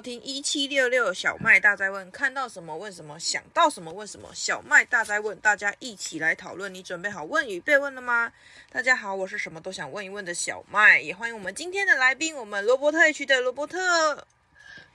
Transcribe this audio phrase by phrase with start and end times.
[0.00, 4.30] 听一七六六小麦大哉问，看到什么问什么，想到什么问什么。
[4.34, 6.72] 小麦大哉问，大家一起来讨论。
[6.72, 8.32] 你准备好问与被问了吗？
[8.72, 13.78] 大家好，我是什么都想问一问的小麦，也欢迎我们今天的来宾，我们罗伯特 H 的罗伯特。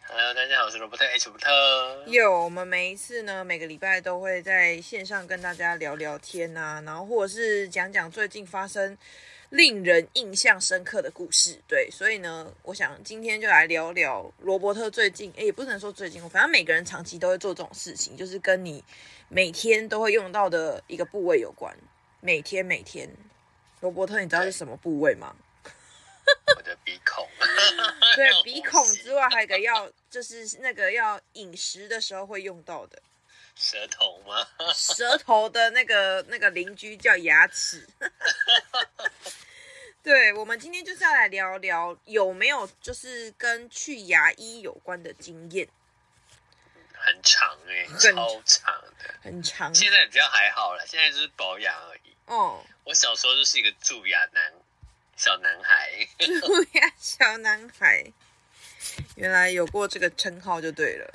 [0.07, 2.03] Hello，大家好，我是罗伯特 H 伯特。
[2.07, 8.97] 有，我们每一次呢，每个礼拜都会在线上跟大家聊聊天啊，然后或者是讲讲最近发生。
[9.49, 18.83] 令人印象深刻的故事，对，所以呢，我想今天就来聊聊罗伯特最近，诶，也不能说最近，反正每个人长期都会做这种事情，就是跟你
[19.29, 21.75] 每天都会用到的一个部位有关。
[22.21, 23.09] 每天每天，
[23.81, 25.35] 罗伯特，你知道是什么部位吗？
[26.57, 27.27] 我的鼻孔。
[28.15, 32.99] 对，鼻孔之外还有一个要，就是那个要饮食的时候会用到的。
[33.55, 34.45] 舌头吗？
[34.73, 37.87] 舌头的那个那个邻居叫牙齿。
[40.05, 45.67] 对，我们今天就是要来聊聊有没有就是跟去牙医有关的经验。
[46.93, 49.73] 很长哎、欸，超长的，很长。
[49.73, 52.15] 现在比较还好了，现在就是保养而已。
[52.27, 54.53] 哦，我小时候就是一个蛀牙男，
[55.17, 56.07] 小男孩。
[56.19, 58.05] 蛀牙小男孩，
[59.15, 61.11] 原来有过这个称号就对了。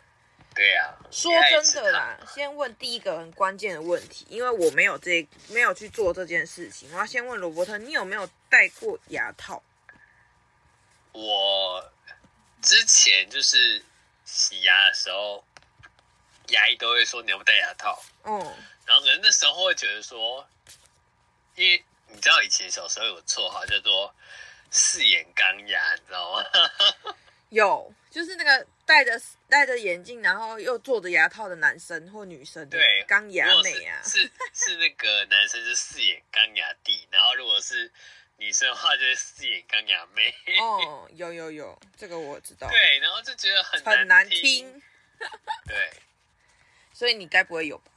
[0.55, 9.63] 对呀、啊，说真的啦，先问第一个很关键的问题，因为我没有这没有去做这件事情，我要先问罗伯特，你有没有戴过牙套？
[11.13, 11.93] 我
[12.61, 13.85] 之前就是
[14.25, 15.43] 洗牙的时候，
[16.49, 18.39] 牙医都会说你要不戴牙套，嗯，
[18.87, 20.47] 然后人那时候会觉得说，
[21.55, 24.15] 因为你知道以前小时候有绰号叫做
[24.71, 26.45] 四眼钢牙，你知道吗？
[27.51, 34.23] 有，就是那个戴着 戴着眼镜，然后又做着牙套的男生或女生，对，钢牙妹啊，是
[34.53, 37.89] 是，是那个男生是四眼钢牙弟，然后如果是
[38.37, 40.35] 女生的话就是四眼钢牙妹。
[40.61, 42.69] 哦， 有有有，这个我知道。
[42.69, 44.83] 对，然后就觉得很很难听。
[45.67, 45.93] 对，
[46.93, 47.93] 所以你该不会有吧？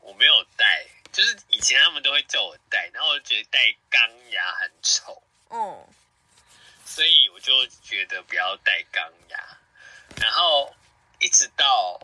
[0.00, 3.58] 我没有戴，就是以前他们都会叫我戴，然后我就觉得戴
[3.90, 5.20] 钢牙很丑。
[5.48, 5.88] 哦。
[6.84, 7.52] 所以我就
[7.82, 9.58] 觉得不要戴钢牙，
[10.20, 10.74] 然后
[11.20, 12.00] 一直到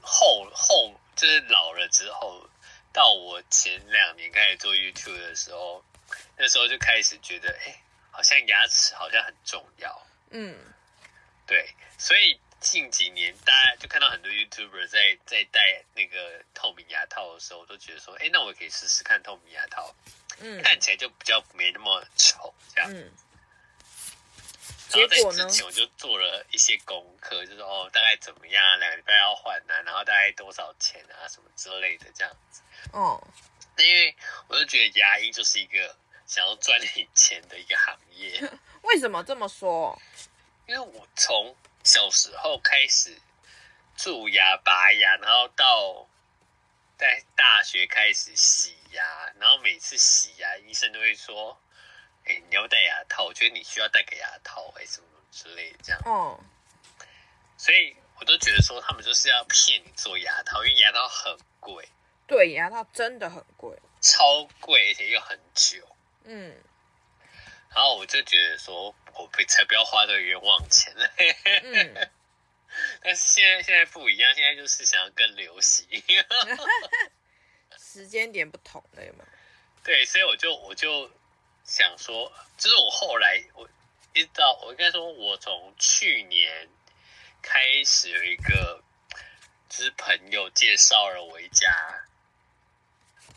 [0.00, 2.48] 后后就是老了之后，
[2.92, 5.84] 到我前两年开始做 YouTube 的时候，
[6.36, 10.06] 那时候就开始觉得，哎，好像牙齿好像很重要。
[10.30, 10.56] 嗯，
[11.46, 19.94] 对，所以近几年大家就看到很多 YouTuber 在在戴那个透明牙套的时候，我都觉得说，哎，那我可以试试看透明牙套，
[20.40, 22.90] 嗯，看起来就比较没那么丑，这样。
[22.92, 23.10] 嗯
[24.96, 25.46] 结果呢？
[25.46, 32.62] 之前我就做了一些功课，就是哦，大概怎么样，两个礼拜要换啊，然后大概多少钱啊，什么之类的这样子。
[32.92, 33.22] 哦，
[33.76, 34.16] 那因为
[34.48, 35.96] 我就觉得牙医就是一个
[36.26, 38.40] 想要赚点钱的一个行业。
[38.82, 40.00] 为什么这么说？
[40.66, 43.16] 因为我从小时候开始
[43.96, 46.08] 蛀牙、拔牙，然后到
[46.98, 51.58] 在大学开始洗牙，然后每次洗牙，医生都会说。
[52.26, 53.24] 哎、欸，你要戴牙套？
[53.24, 56.02] 我觉得你需要戴个牙套，哎，什么之类的这样。
[56.04, 56.38] 哦。
[57.56, 61.88] 所以我都觉得说，他们就是要骗你做牙套，因为牙套很贵。
[62.26, 65.88] 对，牙套真的很贵，超贵，而且又很久。
[66.24, 66.54] 嗯。
[67.74, 70.92] 然后我就觉得说，我才不要花这个冤枉钱。
[71.62, 71.94] 嗯。
[73.02, 75.86] 但是现在现在不一样，现在就是想要更流行。
[77.78, 79.24] 时间点不同了，嘛？
[79.84, 81.08] 对，所以我就我就。
[81.66, 83.68] 想说，就是我后来我
[84.14, 86.68] 一直到我应该说，我从去年
[87.42, 88.82] 开始有一个，
[89.68, 91.68] 就是朋友介绍了我一家，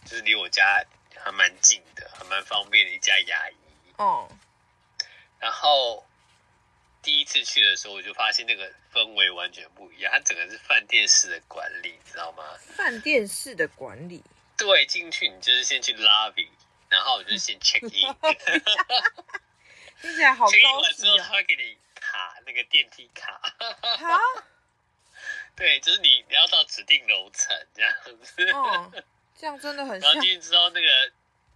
[0.06, 0.86] 就是离我家
[1.16, 3.56] 还蛮近的，还蛮方便的一家牙医。
[3.98, 4.30] 哦。
[5.40, 6.06] 然后
[7.02, 12.44] 第一次去的时候，我就发现那个氛围完全不一样，它整个是饭店式的管理，你知道吗？
[12.76, 14.24] 饭店式的管理。
[14.56, 16.50] 对，进去你就是先去 lobby。
[16.90, 18.16] 然后我就先 check in，
[20.02, 20.70] 听起来好高级啊。
[20.70, 23.40] check in 完之后，他会给你卡那个电梯卡。
[23.98, 24.20] 哈？
[25.56, 27.94] 对，就是你你要到指定楼层这样
[28.24, 28.52] 子。
[28.52, 28.92] 哦，
[29.38, 30.00] 这样真的很。
[30.00, 31.12] 然后进去之后，那个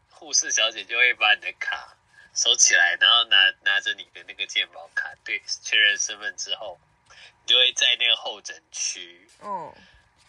[0.10, 1.98] 护士小姐就会把你的卡
[2.36, 6.78] 收起来，然后拿拿着你的那个健保卡，对，确认身份之后，
[7.10, 9.74] 你就会在那个候诊区，哦，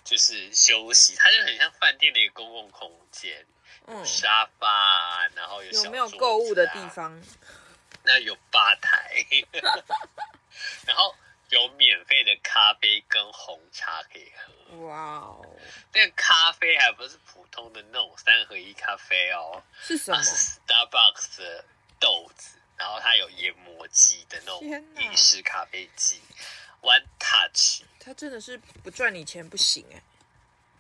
[0.05, 1.17] 就是休息。
[1.17, 3.45] 它就很像饭店的一个公共空间。
[3.87, 7.21] 嗯，沙发啊，然后有有没有购物的地方？
[8.05, 9.25] 那有吧台，
[10.87, 11.15] 然后
[11.51, 14.77] 有免费的咖啡跟红茶可以喝。
[14.87, 15.47] 哇哦，
[15.93, 20.23] 那个咖啡还不是普通的那种三合一咖啡哦，是什么？
[20.23, 21.65] 是 Starbucks 的
[22.01, 26.21] 豆子，然后它有研磨机的那种意式咖啡机。
[26.83, 30.03] ，one touch，它真的是不赚你钱不行哎、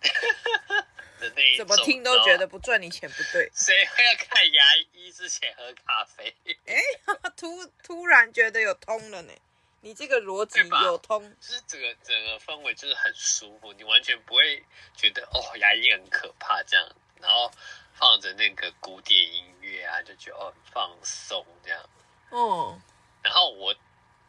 [1.28, 3.50] 的那一种，怎么听都觉得不赚你钱不对。
[3.54, 6.34] 谁会要看牙医之前喝咖啡？
[6.66, 6.76] 哎，
[7.36, 9.32] 突突然觉得有通了呢，
[9.80, 14.64] 你这个逻辑有通，就是整个整个氛围就是很舒服，你完全不会
[14.96, 17.50] 觉得哦牙医很可怕这样，然后
[17.94, 21.90] 放着那个古典音乐啊，就觉得哦很放松这样。
[22.30, 22.80] 哦，
[23.22, 23.74] 然后我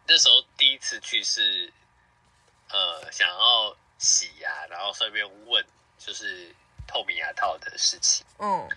[0.08, 1.72] 那时候第一次去是，
[2.70, 5.66] 呃，想要洗牙，然后顺便问
[5.98, 6.54] 就是
[6.88, 8.26] 透明牙套的事情。
[8.40, 8.70] 嗯，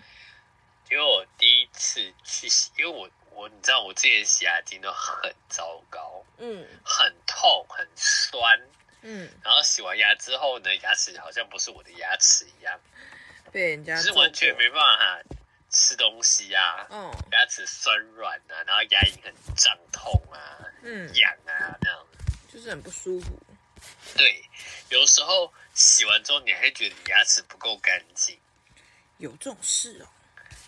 [0.87, 8.59] 结果我第一次去洗，因为我我你知道我之前洗牙经都很糟糕，嗯，很痛很酸，
[9.01, 12.79] 嗯，然后洗完牙之后呢，牙齿好像不是我的牙齿一样，
[13.51, 15.21] 被人家就是完全没办法
[15.69, 22.05] 吃东西啊，嗯，牙齿酸软啊，然后牙龈很胀痛啊，嗯，痒啊，那样。
[22.51, 23.39] 就是很不舒服。
[24.17, 24.43] 对，
[24.89, 28.37] 有时候洗完之后你还会觉得你牙齿不够干净，
[29.17, 30.07] 有这种事哦。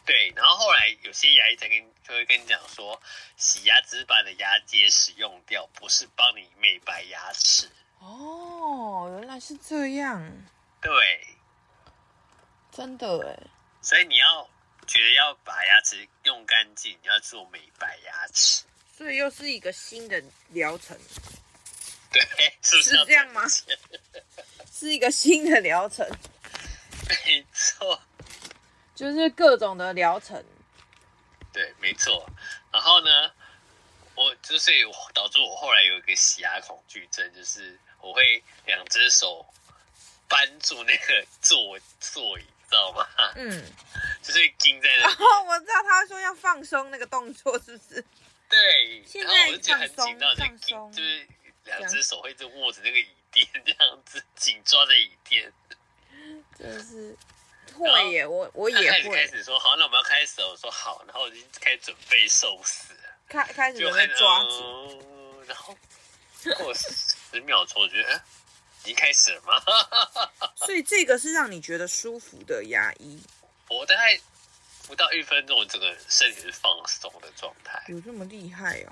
[0.05, 1.77] 对，然后后来有些牙医才跟
[2.07, 2.97] 就会跟你讲说，
[3.35, 7.69] 洗牙只是把你的牙结石用掉，不是帮你美白牙齿。
[7.99, 10.31] 哦，原来是这样。
[10.81, 11.27] 对，
[12.71, 13.51] 真的哎。
[13.81, 14.49] 所以你要
[14.87, 18.63] 觉得要把牙齿用干净，你要做美白牙齿。
[18.97, 20.97] 所以又是一个新的疗程。
[22.11, 22.21] 对，
[22.61, 23.43] 是不是，是这样吗？
[24.73, 26.07] 是一个新的疗程。
[27.25, 28.01] 没错。
[28.93, 30.43] 就是各种的疗程，
[31.51, 32.29] 对，没错。
[32.71, 33.31] 然后呢，
[34.13, 34.71] 我就是
[35.11, 39.43] 导致我后来有一个洗牙恐惧症，就是我会两只手
[40.27, 43.07] 扳住那个座座椅，知道吗？
[43.37, 43.63] 嗯，
[44.21, 45.09] 就是钉在那。
[45.09, 48.05] 哦，我知道他说要放松那个动作，是不是？
[48.49, 49.03] 对。
[49.07, 51.27] 现在然后我就觉得很紧张，放松，就是
[51.65, 55.51] 两只手会一直握着那个椅垫， 这样子紧抓着椅垫。
[56.57, 57.17] 真的是。
[57.73, 59.15] 会耶，我我也会。
[59.15, 60.49] 开始说好，那我们要开始了。
[60.49, 62.93] 我说好，然后我就开始准备受死。
[63.29, 65.77] 开开始准备抓住，嗯，然后
[66.57, 68.21] 过十秒钟，我觉得
[68.83, 69.63] 已经开始了吗？
[70.57, 73.23] 所以这个是让你觉得舒服的牙医。
[73.69, 74.19] 我大概
[74.85, 77.81] 不到一分钟，我整个身体是放松的状态。
[77.87, 78.91] 有这么厉害哦？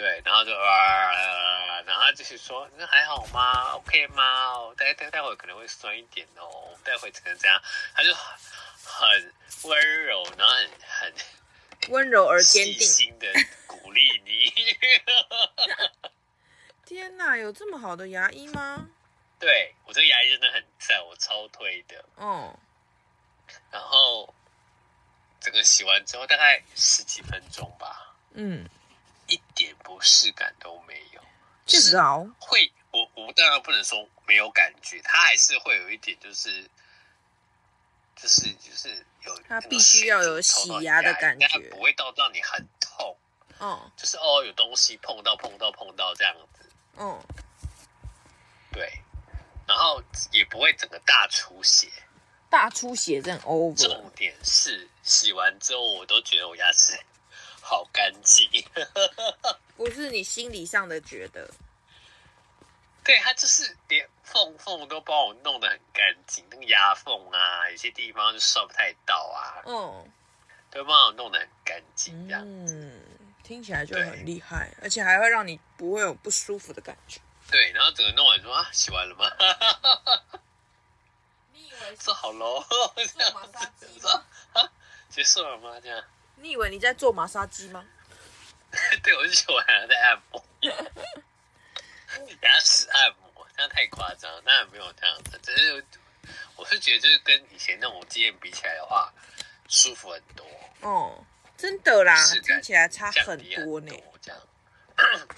[0.00, 4.58] 对，然后就啊，然后他就是说，那还好吗？OK 吗？
[4.58, 7.60] 我待待待会可能会酸一点哦，待会只能这样，
[7.94, 11.12] 他就很温柔，然后很很
[11.90, 13.30] 温柔而坚定，的
[13.66, 14.50] 鼓励你。
[16.86, 18.88] 天哪，有这么好的牙医吗？
[19.38, 22.02] 对，我这个牙医真的很赞，我超推的。
[22.16, 22.56] 嗯，
[23.70, 24.34] 然后
[25.42, 28.14] 整个洗完之后大概十几分钟吧。
[28.32, 28.66] 嗯。
[29.30, 31.22] 一点不适感都没有，
[31.64, 31.96] 就是
[32.38, 36.68] 会我我当然不能说没有感觉，它还是会有一点，就是
[38.16, 43.16] 就是就是有它必须要有洗牙的感觉，它不会到让你很痛，
[43.58, 47.22] 哦，就是哦有东西碰到碰到碰到这样子，嗯，
[48.72, 49.00] 对，
[49.68, 50.02] 然后
[50.32, 51.88] 也不会整个大出血，
[52.50, 56.98] 大出血这样 over，重点是洗完之后我都觉得我牙齿。
[57.70, 58.50] 好干净，
[59.78, 61.48] 不是你心理上的觉得，
[63.04, 70.10] 对，他就是连缝缝都帮我弄得很干净，那个牙缝啊，有些地方就刷不太到啊，嗯，
[70.68, 73.00] 都帮我弄得很干净，这样，嗯，
[73.44, 79.30] 听起来就很厉害，而且还会让你不会有不舒服的感觉，对，然后整个弄完说啊，洗完了吗？
[81.54, 82.64] 你以为做好喽？
[82.68, 84.24] 做马杀鸡吗？
[84.54, 84.68] 啊，
[85.08, 85.78] 结束了吗？
[85.80, 86.04] 这样。
[86.40, 87.84] 你以为你在做马杀鸡吗？
[89.02, 90.44] 对，我就觉得我好像在按摩，
[92.42, 95.84] 牙齿按摩，这样太夸张，当然没有这样子，只是
[96.56, 99.12] 我是觉得就是跟以前那种经验比起来的话，
[99.68, 100.46] 舒服很多。
[100.82, 101.24] 哦，
[101.56, 103.92] 真的啦，听起来差很多呢。
[104.22, 104.40] 这样，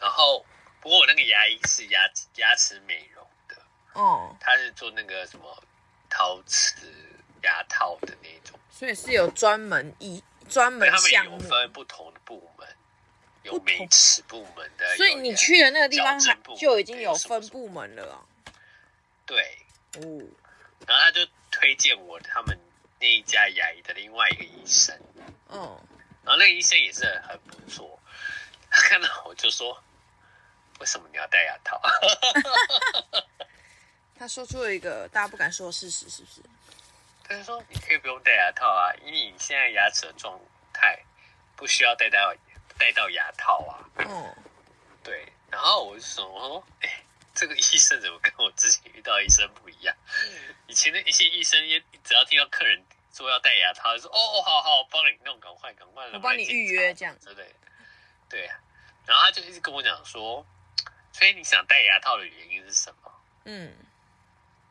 [0.00, 0.44] 然后
[0.80, 2.00] 不过我那个牙医是牙
[2.36, 3.56] 牙齿美容的，
[3.92, 5.62] 哦，他是做那个什么
[6.10, 6.76] 陶瓷
[7.42, 10.22] 牙套的那种，所以是有专门医。
[10.48, 12.68] 专门项目，他们有分不同的部门，
[13.42, 16.18] 有美齿部门的，所以你去的那个地方
[16.56, 18.12] 就已经有分部门了。
[18.12, 18.22] 啊。
[19.26, 19.58] 对，
[19.96, 20.00] 哦，
[20.86, 22.58] 然后他就推荐我他们
[23.00, 24.94] 那一家牙医的另外一个医生，
[25.48, 25.58] 嗯，
[26.22, 27.98] 然后那个医生也是很不错，
[28.70, 29.82] 他看到我就说
[30.80, 31.80] ：“为什么你要戴牙套？”
[34.16, 36.40] 他说出了一个大家不敢说的事实，是不是？
[37.26, 40.38] 他就说：“你可以不用戴牙套啊，因为你现在牙齿的状
[40.72, 41.02] 态
[41.56, 42.34] 不需要戴到
[42.78, 44.36] 戴到牙套啊。”哦，
[45.02, 45.26] 对。
[45.50, 47.02] 然后我就说，哎，
[47.34, 49.96] 这个医生怎么跟我之前遇到医生不一样？
[50.66, 57.54] 以前的一些医生，也只要听到客人说要戴牙套，就说，哦哦，好好，我帮你弄，赶快赶快，我帮你预约这样之类的。
[58.28, 58.58] 对啊，
[59.06, 60.44] 然后他就一直跟我讲说，
[61.12, 63.12] 所以你想戴牙套的原因是什么？
[63.44, 63.74] 嗯。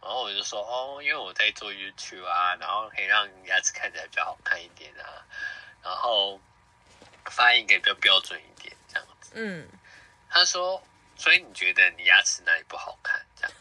[0.04, 5.24] 然后我就说哦，因为我在做 YouTube 啊，然后可以让牙齿看起来比较好看一点啊，
[5.82, 6.40] 然后
[7.32, 9.32] 发音可以比较标准一点，这样子。
[9.36, 9.66] 嗯，
[10.30, 10.84] 他说，
[11.16, 13.26] 所以你觉得你牙齿哪里不好看？
[13.38, 13.52] 这样。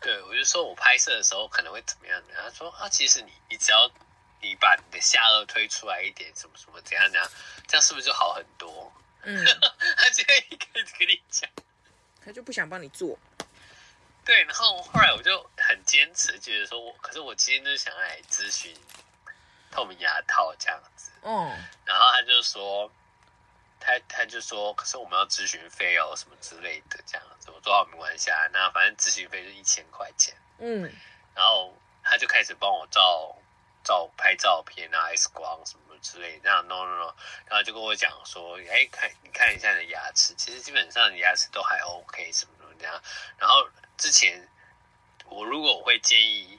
[0.00, 2.22] 对，我就说我拍摄的时候可能会怎么样？
[2.34, 3.90] 他说啊，其实你你只要
[4.40, 7.30] 你把你的下颚推出来一点，什么什么怎样怎样，
[7.66, 8.90] 这样是不是就好很多？
[9.22, 9.44] 嗯，
[9.98, 11.50] 他就会开始跟你讲，
[12.24, 13.18] 他就不想帮你做。
[14.28, 18.76] 对，然后后来我就很坚持，觉得说我，可是我今天就是想要来咨询
[19.70, 21.10] 透明牙套这样子。
[21.22, 21.48] 嗯，
[21.86, 22.92] 然后他就说，
[23.80, 27.50] 他他就说，可是我们要咨询费哦，什么之类的这样子。
[27.50, 30.36] 我说好，没关系啊，那反正咨询费就一千块钱。
[30.58, 30.82] 嗯，
[31.34, 33.34] 然后他就开始帮我照
[33.82, 37.14] 照拍照片啊，X 光什么之类的，这样 no no no，
[37.46, 43.02] 然后就跟我讲说，哎，看你看一下你的牙齿，其实基本上你牙齿都还 OK 什么什么这样，
[43.38, 43.66] 然后。
[43.98, 44.48] 之前
[45.26, 46.58] 我如果我会建议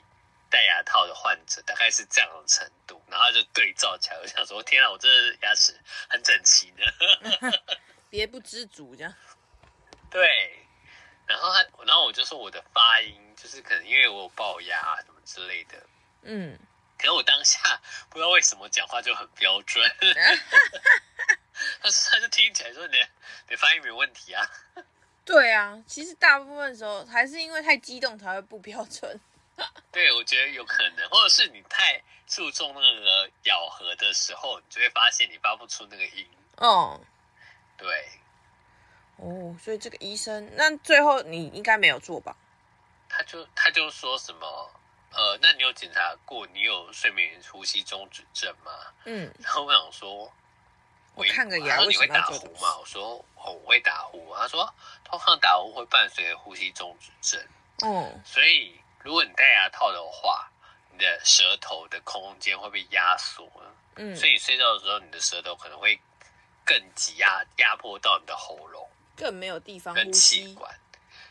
[0.50, 5.08] 戴牙套的患者，大概是这样的程度，然后就对照起来，我想说，天啊，我这
[5.42, 5.74] 牙齿
[6.08, 7.62] 很整齐的，
[8.10, 9.14] 别不知足这样。
[10.10, 10.66] 对，
[11.26, 15.86] 然后他，然后我就说我的发音就是可能因为我有龅牙什么之类的，
[16.22, 16.58] 嗯，
[16.98, 17.80] 可能我当下
[18.10, 19.88] 不知道为什么讲话就很标准，
[21.80, 22.98] 他他就听起来说你
[23.48, 24.44] 你发音没问题啊。
[25.24, 29.20] 对啊，其实大部分时候还是因为太激动才会不标准。
[29.92, 36.26] 对，我觉得有可能，或者是你太注重那个咬合的时候，你就会发现你发不出那个音。
[36.56, 37.00] 哦，
[37.76, 38.08] 对。
[39.16, 42.34] 哦，所以这个医生，那最后你应该没有做吧？
[43.08, 44.70] 他就他就说什么，
[45.12, 48.72] 呃，那你有检查过你有睡眠呼吸中止症吗？
[49.04, 50.32] 嗯，然后我想说。
[51.14, 52.78] 我看个牙，你会打呼吗？
[52.78, 54.34] 我说哦，我会打呼。
[54.34, 54.72] 他说
[55.04, 57.46] 通常打呼会伴随呼吸中止症。
[57.88, 60.50] 哦，所以如果你戴牙套的话，
[60.92, 63.50] 你的舌头的空间会被压缩。
[63.96, 66.00] 嗯，所以你睡觉的时候，你的舌头可能会
[66.64, 70.74] 更挤压，压迫到你的喉咙，更没有地方跟气管。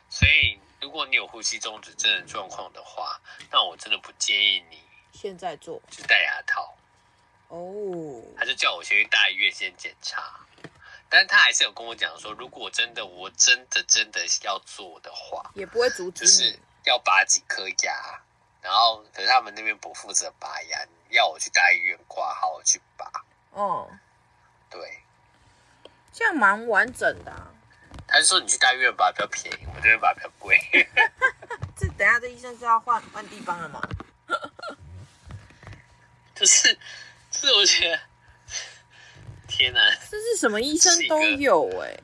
[0.10, 3.20] 所以如果你有呼吸中止症的状况的话，
[3.50, 4.82] 那我真的不建议你
[5.12, 6.76] 现在做，就戴牙套。
[7.50, 8.24] 哦，oh.
[8.38, 10.40] 他就叫我先去大医院先检查，
[11.10, 18.22] 但是他还是有跟我讲说，如果真的我真的真的要做的话，也不会阻止，就是要拔几颗牙，
[18.62, 23.12] 然后可是他们那边不负责拔牙，要我去大医院挂号去拔。
[23.52, 23.92] 哦，oh.
[24.70, 25.02] 对，
[26.14, 27.52] 这样蛮完整的啊。
[28.08, 30.60] 他就说你去大医院拔比较便宜，我这边拔比较贵。
[31.76, 33.82] 这等下这医生是要换换地方了吗？
[36.36, 36.78] 就是。
[37.32, 38.00] 是我觉得，
[39.48, 39.90] 天哪！
[40.10, 42.04] 这是什么医生都有哎、欸，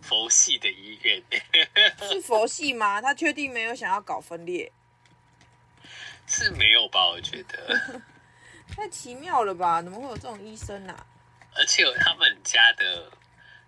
[0.00, 1.22] 佛系的医院
[2.08, 3.00] 是佛系吗？
[3.00, 4.72] 他确定没有想要搞分裂？
[6.26, 7.08] 是没有吧？
[7.08, 8.00] 我觉得
[8.74, 9.82] 太奇妙了吧？
[9.82, 11.06] 怎么会有这种医生啊？
[11.54, 13.10] 而且有他们家的，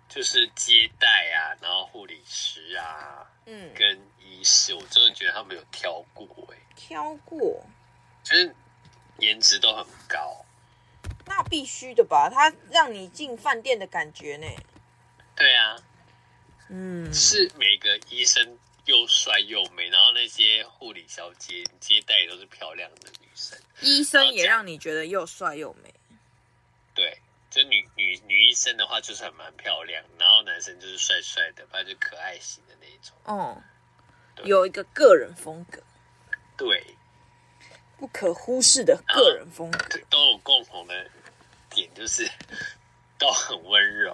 [0.09, 7.63] 就是接待啊，然后护理师啊，嗯，跟医师，我真的觉得他们有挑过哎、欸，挑过，
[8.23, 8.55] 就是
[9.19, 10.44] 颜值都很高。
[11.27, 14.47] 那必须的吧，他让你进饭店的感觉呢。
[15.35, 15.75] 对啊，
[16.69, 23.59] 嗯，是每个医生又帅又美，然后那些护理小姐接待也都是漂亮的女生。
[23.81, 25.93] 医生也让你觉得又帅又美。
[26.93, 33.13] 对，就女女女医生的话就是还蛮漂亮，然后男生就是帅帅的，反正就可爱型的那一种。
[33.25, 33.61] 哦，
[34.43, 35.81] 有一个个人风格。
[36.55, 36.94] 对。
[37.97, 40.93] 不可忽视的个人风格，都有共同的
[41.69, 42.29] 点，就是
[43.17, 44.13] 都很温柔。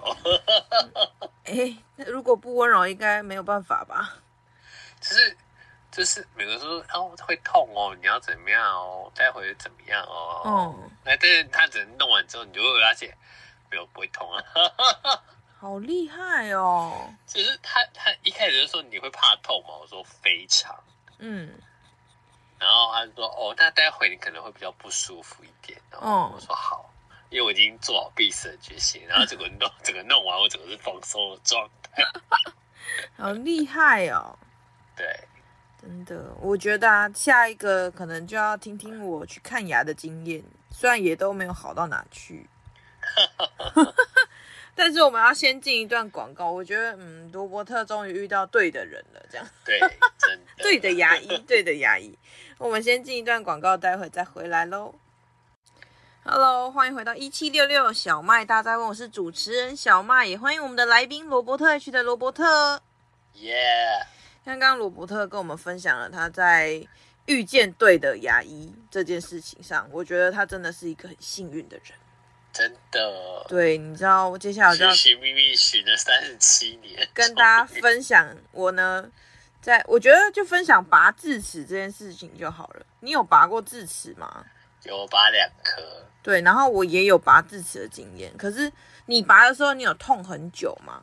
[1.44, 4.14] 哎、欸，那如果不温柔，应该没有办法吧？
[5.00, 5.36] 就是
[5.90, 10.74] 就是每个人说哦会痛哦，你要怎么样哦，待会怎么样哦？
[10.78, 13.16] 嗯，那但是他只能弄完之后，你就会发现
[13.70, 14.42] 没有不会痛啊。
[15.58, 17.14] 好厉害哦！
[17.24, 19.74] 只是他他一开始就说你会怕痛吗？
[19.80, 20.76] 我说非常。
[21.18, 21.52] 嗯。
[22.62, 26.88] 然后他就说：“哦，那待会你可能会比较不舒服一点。”然后我说：“好，
[27.28, 32.04] 因为我已经做好必死的决心。”然后这个弄，整个弄完，我整个是放松的状态。
[33.18, 34.38] 好厉害哦！
[34.96, 35.06] 对，
[35.80, 42.48] 真的，我觉得啊，下一个可能就要听听我去看牙的经验，虽然也都没有好到哪去，
[44.82, 46.50] 但是是我们要先进一段广告。
[46.50, 49.46] 我觉得，嗯，罗伯特终于遇到对的人了，这样。
[49.64, 50.44] 对，真的。
[50.60, 52.18] 对的牙医，对的牙医。
[52.58, 54.92] 我们先进一段广告，待会再回来喽。
[56.24, 62.82] Hello，欢迎回到一七六六小麦大家问，我是主持人小麦，也欢迎我们的来宾罗伯特 H 的罗伯特。
[63.34, 64.04] 耶。
[64.44, 66.84] 刚刚罗伯特跟我们分享了他在
[67.26, 71.96] 遇见对的牙医这件事情上，我觉得他真的是一个很幸运的人。
[72.52, 79.10] 真的，对，你知道，我接下来我就要寻寻觅觅寻了三十七年， 跟大家分享我呢，
[79.60, 82.84] 在我觉得就分享拔智齿这件事情就好了。
[83.00, 84.44] 你有拔过智齿吗？
[84.82, 85.82] 有拔两颗。
[86.22, 88.36] 对，然后我也有拔智齿的经验。
[88.36, 88.70] 可是
[89.06, 91.02] 你拔的时候，你有痛很久吗？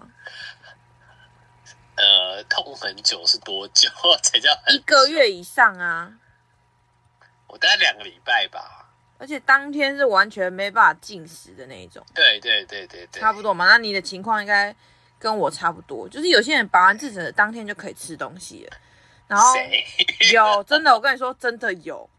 [1.95, 3.89] 呃，痛很久是多久
[4.23, 4.49] 才叫？
[4.67, 6.13] 一个月以上啊？
[7.47, 8.78] 我大概两个礼拜吧。
[9.19, 13.67] 而且当天是完全没办法进食的那一种，对对对对对，差不多嘛。
[13.67, 14.73] 那你的情况应该
[15.19, 18.77] 跟我差不多，就是有些人拔完智齿的当天就可以吃东西了。
[19.27, 19.53] 然后
[20.33, 22.09] 有真的，我跟你说真的有，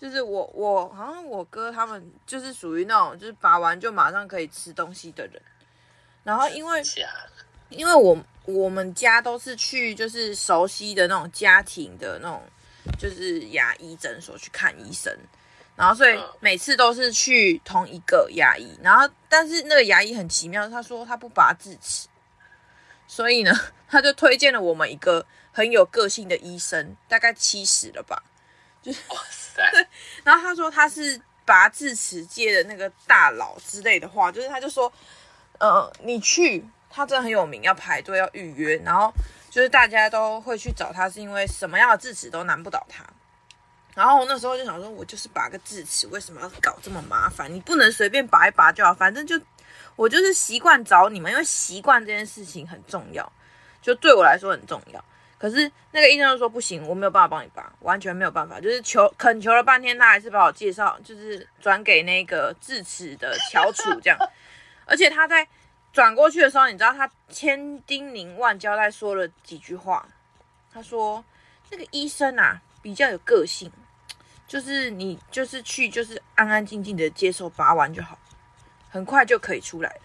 [0.00, 5.42] 就是我我好像我哥他们就是属于那种就是拔完就马上可以吃东西的人。
[6.22, 6.82] 然后因为
[7.68, 12.40] 因为我我们家都是去就是熟悉的那种家庭的那种
[12.96, 15.12] 就是牙医诊所去看医生。
[15.78, 18.76] 然后，所以每次都是去同一个牙医。
[18.82, 22.08] 然后，但是那个牙医很奇妙，他说他不拔智齿，
[23.06, 23.52] 所以呢，
[23.88, 28.20] 他就推荐了我们一个很有个性的医生，大概七十了吧，
[28.82, 29.62] 就是哇塞。
[29.70, 29.86] 对，
[30.24, 34.92] 然后他说他是拔智齿界的那个大佬之类的话，就是他就说，
[35.60, 39.12] 呃，你去，他真的很有名，要排队要预约，然后
[39.48, 43.04] 就是大家都会去找他，是因为什么样的智齿都难不倒他。
[43.98, 47.52] 然后我那时候就想说，我就是拔个智齿，为什么要搞这么麻烦？
[47.52, 49.36] 你不能随便拔一拔就好，反正就
[49.96, 53.32] 我就是习惯找你们，因为习惯这件事情很重要，
[53.82, 55.04] 就对我来说很重要。
[55.36, 64.16] 可是那个医生就说不行，我没有办法帮你拔，完全没有办法，就是求恳求了半天，他还是把我介绍，就是转给那个智齿的翘楚这样。
[64.86, 65.44] 而且他在
[65.92, 70.06] 转过去的时候，你知道他千叮咛万交代说了几句话，
[70.72, 71.24] 他说
[71.70, 73.68] 那个医生啊比较有个性。
[74.48, 78.18] 就是你就是去就是安安静静的接受拔完就好，
[78.88, 80.00] 很快就可以出来了。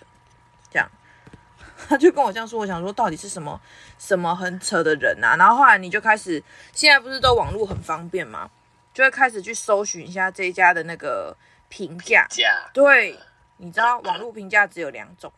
[0.70, 0.92] 这样，
[1.88, 2.60] 他就跟我这样说。
[2.60, 3.60] 我想说，到底是什么
[3.98, 5.38] 什么很扯的人啊？
[5.38, 8.52] 然后后来你就开始，现在不是都网络很方便吗？
[8.94, 11.36] 就会开始去搜寻一下这一家的那个
[11.70, 12.28] 评价。
[12.74, 13.18] 对，
[13.58, 15.32] 你知道网络评价只有两种，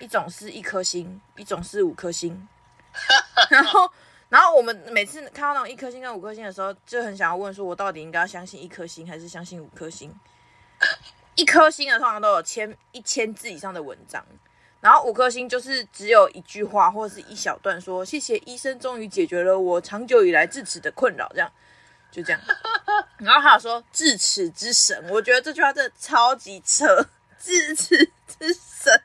[0.00, 2.48] 一种是一颗星，一种是五颗星。
[3.48, 3.88] 然后。
[4.32, 10.10] 然后我们每次看到那种一颗星跟五颗星的时候，就很想要问说，我到底应该要相信一颗星还是相信五颗星？
[11.34, 14.24] 一颗星的通常都有千一千字以上的文章，
[14.80, 21.52] 然后五颗星就是只有一句话或者是一小段说，谢谢医生终于解决了我长久以来智齿的困扰，这样
[22.10, 22.40] 就这样。
[23.18, 27.06] 然后还有说智齿之神，我觉得这句话真的超级扯，
[27.38, 29.02] 智齿之神。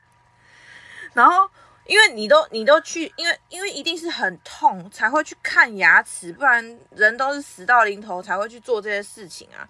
[1.12, 1.50] 然后。
[1.88, 9.68] 因为你都你都去，因为因为一定是很痛才会去看牙齿，不然人都是死到临头才会去做这些事情啊。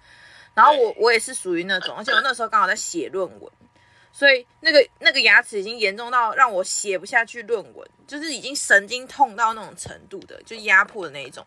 [0.54, 3.52] 然后我我也是属于那种，而且我那时候刚好在写论文，
[4.12, 11.46] 所以那个那个牙齿已经严重到让我写不下去论文，就是已经神经痛到那种程度的，就压迫的那一种。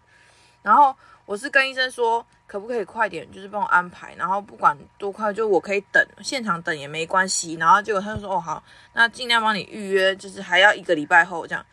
[0.62, 0.94] 然后
[1.30, 2.26] 我是跟医生说。
[2.50, 7.54] 可不可以快点，就是帮我安排，然后不管多快，就我可以等，现场等也没关系。
[7.54, 8.60] 然后结果他就说：“哦，好，
[8.92, 11.64] 那尽量帮你预约，就是还要一个礼拜后这样。”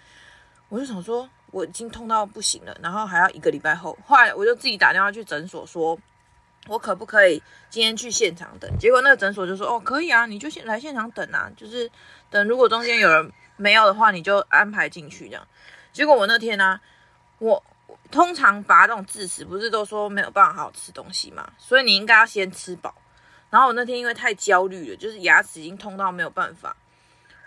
[0.70, 3.98] 我就想说，我已经痛到不行了，然后还要一个礼拜后。
[4.06, 5.98] 后来我就自己打电话去诊所说，
[6.68, 7.42] 我可不可以
[7.72, 8.72] 今天去现场等？
[8.78, 11.90] 结果那个诊所就说：“哦，可以啊，你就先来现场等啊，就是
[12.30, 15.48] 等如果中间有人没有的话，你就安排进去这样。”
[15.92, 16.80] 结果我那天呢、
[17.40, 17.64] 我。
[18.12, 21.50] 通常拔这种智齿，不是都说没有办法好好吃东西嘛？
[21.58, 22.94] 所以你应该要先吃饱。
[23.50, 26.76] 然后我那天因为太焦虑了，就是牙齿已经痛到没有办法，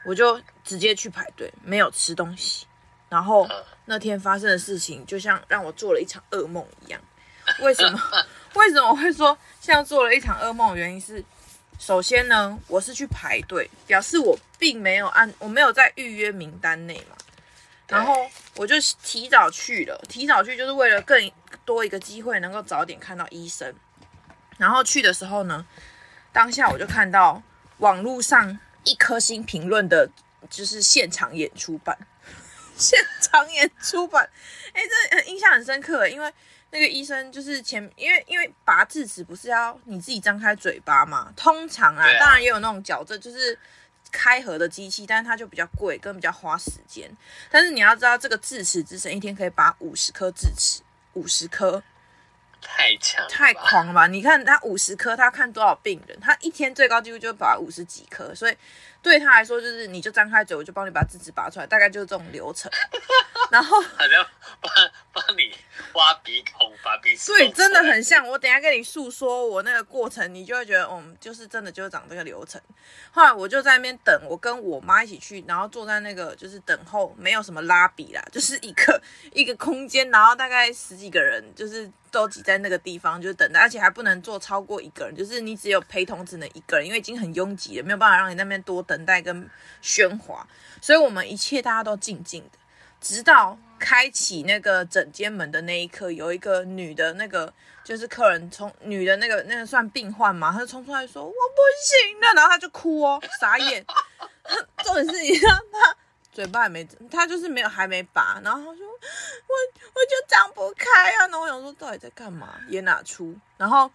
[0.05, 2.67] 我就直接去排队，没有吃东西。
[3.09, 3.49] 然后
[3.85, 7.01] 那天发生的事情，就像让我做了一场噩梦一样。
[7.61, 8.01] 为什么？
[8.55, 10.77] 为什么会说像做了一场噩梦？
[10.77, 11.23] 原因是，
[11.79, 17.17] 首先呢，我是去排队，表示我并没有按，我没有在预约名单内嘛。
[17.91, 21.31] 然后我就提早去了，提早去就是为了更
[21.65, 23.75] 多一个机会能够早点看到医生。
[24.57, 25.67] 然后去的时候呢，
[26.33, 27.43] 当下我就看到
[27.79, 30.09] 网络上一颗星评论的，
[30.49, 31.99] 就是现场演出版，
[32.77, 34.31] 现场演出版，
[34.73, 36.33] 哎，这印象很深刻，因为
[36.71, 43.59] 那个医生就是前，因为因为拔智齿不是要你自己张开嘴巴嘛，通常啊，当然也有那种矫正，就是。
[44.11, 47.11] 开合的机器，但是它就比较贵，跟比较花时间。
[47.51, 50.83] 但是你要知道，这个智齿之神一天可以拔五十颗智齿，
[51.15, 51.83] 五十颗。
[52.63, 54.07] 太强，太狂了吧！
[54.07, 56.21] 你看他五十颗，他看多少病人？
[56.21, 58.57] 他一天最高纪录就拔五十几颗，所以
[59.01, 62.71] 对他来说，就是你就张开嘴，我就帮你把智齿拔出来，大概就是这种流程。
[63.51, 64.27] 然后 好像
[64.61, 64.71] 帮
[65.13, 65.53] 帮你
[65.95, 68.27] 挖鼻孔，把鼻子对，真的很像。
[68.29, 72.61] 我等下跟你诉说我那个过程，你就会觉得，嗯，就是真的就是长这个流程。
[73.11, 89.49] 后来我就在那边等，我跟我妈一起去，然后坐在那个就是等候，没有什么拉比啦， 就是一个一个空间，然后大概十几个人，就是都挤在那个地方，就是等待，而且还不能坐超过一个人，就是你只有陪同只能一个人，因为已经很拥挤了，没有办法让你那边多等待跟
[89.83, 90.47] 喧哗，
[90.81, 92.59] 所以我们一切大家都静静的。
[93.01, 103.85] 直到开启那个整间门的那一刻，有一个女的，那个就是客人从女的那个那个算病患嘛，她就冲出来说我不行了，然后她就哭哦，傻眼。
[104.85, 105.97] 重点是你让她
[106.31, 109.55] 嘴巴也没，她就是没有还没拔，然后她说我
[109.95, 113.35] 我就张不开啊，然后我想说到底在干嘛，演哪出？
[113.57, 113.91] 然后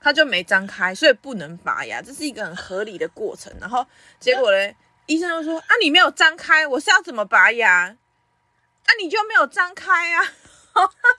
[0.00, 3.52] 她就没张开，所以不能拔牙，这是一个很合理的过程。
[3.60, 3.86] 然后
[4.18, 7.96] 结果嘞，医生就说啊，你没有张开，我是要怎么拔牙？
[8.86, 10.24] 啊、你就没有张开啊？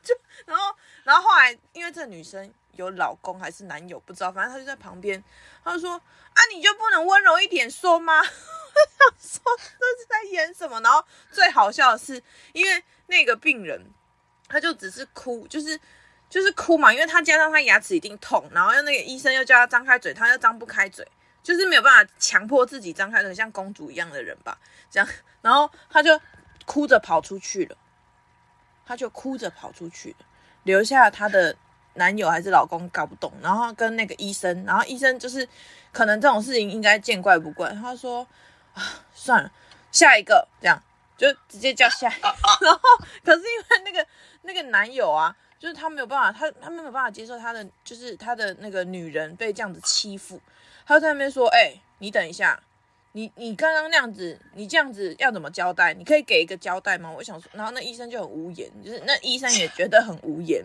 [0.03, 5.23] 就然后然后后来，因为这女生有老公还是男友不知道，反正她就在旁边，
[5.63, 5.93] 她就说
[6.33, 8.27] ：“啊，你就不能温柔一点说吗？” 我
[9.17, 10.79] 想说这是在演什么？
[10.81, 12.21] 然后最好笑的是，
[12.53, 13.83] 因为那个病人
[14.47, 15.79] 他就只是哭，就是
[16.29, 21.05] 就是哭嘛，因为他加上他牙齿一定痛，然后又那个医生又叫他张开嘴，他又张不开嘴，
[21.41, 24.55] 就是没有办法强迫自己张开嘴，像公主一样的人吧，
[24.91, 25.09] 这样，
[25.41, 26.21] 然后他就。
[26.67, 27.77] 哭着跑出去了，
[28.85, 30.25] 她就哭着跑出去了，
[30.63, 31.55] 留下她的
[31.93, 35.47] 男友还是老公搞不懂，然后跟那个医生，然后医生就是
[35.93, 38.27] 可能这种事情应该见怪不怪，他说
[38.73, 39.49] 啊算了，
[39.93, 40.83] 下一个这样
[41.17, 42.27] 就直接叫下一个，
[42.61, 42.79] 然后
[43.23, 44.07] 可是因为那个
[44.41, 50.41] 那个男友啊，就是他没有办法，他他没有办法接受他的就是他的那个女人被这样子欺负，
[50.85, 52.61] 他就在那边说，哎、欸，你等一下。
[53.13, 55.93] 你你刚刚那样子，你这样子要怎么交代？
[55.93, 57.11] 你可以给一个交代吗？
[57.11, 60.63] 我想说，然后那医生就很无言，就是那医生也觉得很无言。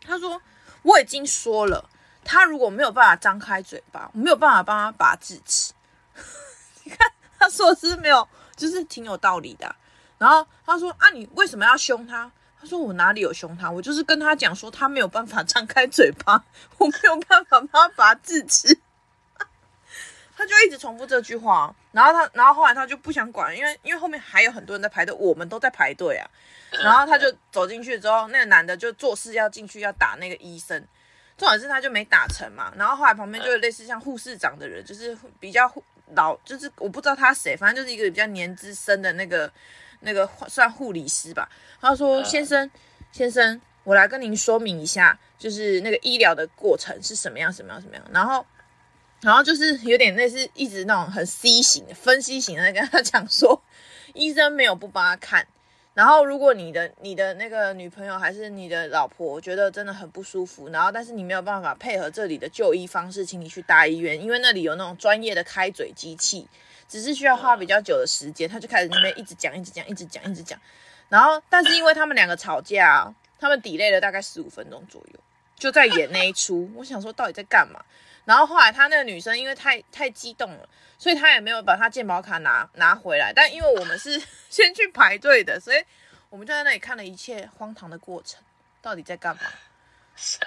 [0.00, 0.40] 他说
[0.82, 1.88] ：“我已经说了，
[2.24, 5.72] 他如果没有办法张开嘴巴，我没有办法帮他拔智齿。
[6.84, 9.74] ”你看他说的是没有，就是挺有道理的。
[10.16, 13.70] 然后他说：“啊，你为什么要凶他？”他说：“我哪里有凶他？
[13.70, 16.44] 我就是跟他讲说，他没有办法张开嘴巴，
[16.78, 18.78] 我没有办法帮他拔智齿。”
[20.36, 26.28] 他就一直重复这句话，然后他，然后后来他就不想管，因为因为后面还有很多人在排队，我们都在排队啊。
[26.82, 30.76] 然后他就走进去之后，那个男的就做事要进去要打那个医生，
[31.38, 32.72] 重点是他就没打成嘛。
[32.76, 35.72] 然后后来旁边就有类似像护士长的人，就是比较
[36.16, 39.48] 老，就是我不知道他谁，反正就是一个比较年资深的那个
[40.00, 41.48] 那个算护理师吧。
[41.80, 42.68] 他说：“先生，
[43.12, 48.44] 先生，我来跟您说明一下，就是那个医疗的过程是什么样，什么样，什么样。”然后。
[49.24, 53.62] 然后就是有点类似一直那种很 C 型的分析型的，跟他讲说，
[54.12, 55.46] 医生没有不帮他看。
[55.94, 66.46] 然后如果你的你的那个女朋友还是你的老婆觉得真的很不舒服，然后但是你没有办法配合这里的就医方式，请你去大医院，因为那里有那种专业的开嘴机器，
[66.86, 68.46] 只是需要花比较久的时间。
[68.46, 70.60] 他就开始那边一直讲，一直讲，一直讲，一直讲。
[71.08, 75.20] 然后但是因为他们两个吵架，他们 delay 了大概十五分钟左右，
[75.56, 76.70] 就在演那一出。
[76.74, 77.80] 我想说到底在干嘛？
[78.24, 83.32] 然后后来他那个女生因为太太激动了，所以她也没有把她健保卡拿拿回来。
[83.34, 85.84] 但因为我们是 先去排队的，所以
[86.30, 88.42] 我们就在那里看了一切荒唐的过程，
[88.80, 89.42] 到底在干嘛？
[90.16, 90.40] 笑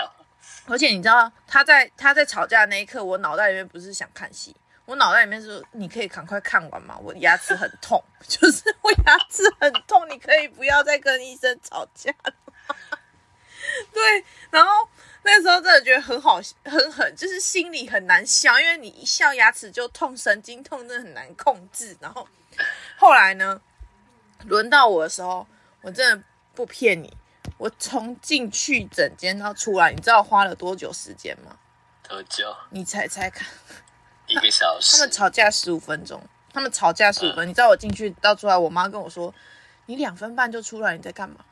[0.66, 6.98] 而且你知道，他在他在吵架的那一刻，我脑袋里面不是想看戏，我脑袋里面是你可以赶快看完嘛？
[6.98, 12.34] 我牙齿很痛， 就是我牙齿很痛，你可以不要再跟医生吵架了
[12.68, 12.76] 吗？
[13.94, 14.90] 对，然后。
[15.30, 21.98] 那时候真的觉得很好，很很就是心里很难笑，因为你一笑牙齿就痛，神经痛，真的很难控制。
[22.00, 22.26] 然后
[22.98, 23.62] 后来呢，
[24.46, 25.46] 轮到我的时候，
[25.82, 26.24] 我真的
[26.56, 27.14] 不骗你，
[27.58, 31.58] 我从进去整间到出来，你知道花了多久时间吗？
[32.08, 32.56] 多久？
[32.70, 33.46] 你猜猜看。
[34.28, 34.96] 一个小时。
[34.96, 39.36] 他们吵架十五分钟，他们吵架十五分你知道我进去到出来，我妈跟我说
[39.88, 41.44] ：“你两分半就出来，你在干嘛？”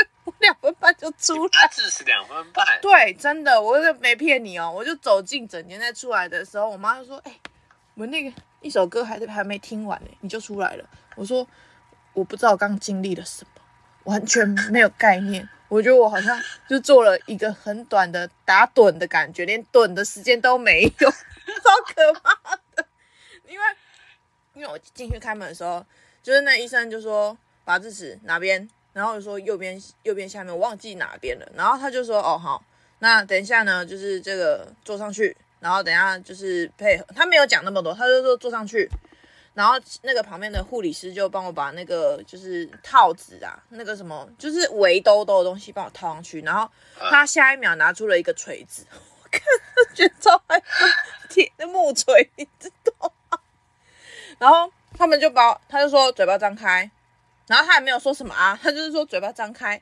[0.24, 2.66] 我两分半就出来，智齿两分半。
[2.80, 4.70] 对，真的，我就没骗你哦。
[4.74, 7.40] 我就走进整间，在出来的时候，我妈就说：“哎、欸，
[7.94, 10.84] 我们那个一首歌还还没听完呢，你就出来了。”
[11.16, 11.46] 我说
[12.14, 13.62] ：“我不知道我刚经历了什么，
[14.04, 15.48] 完全没有概念。
[15.68, 22.86] 我觉得我好像就做了一个很短的打盹的感觉，连盹的时间都没有，超可怕的。
[23.48, 23.64] 因为
[24.52, 25.84] 因为我进去开门的时候，
[26.22, 31.46] 就是那医生就说拔智齿哪边，然后就说右边右边下面，我忘记哪边了。
[31.54, 32.64] 然后他就说哦好，
[33.00, 37.04] 那等一下呢，就是这个坐上去，然后等一下就是配合。
[37.14, 38.88] 他没有讲那么多，他就说坐上去，
[39.52, 49.42] 然后那个旁边的护理师就帮我把那个就是套子啊，那个什么就是围兜兜的东西帮我套上去，然后他下一秒拿出了一个锤子，我看
[49.94, 53.38] 觉得超害怕，铁的木锤，你知道吗？
[54.38, 56.90] 然后他们就把，他就说嘴巴张开，
[57.46, 59.80] 然后他也没有说什么啊，他就是说嘴巴张开，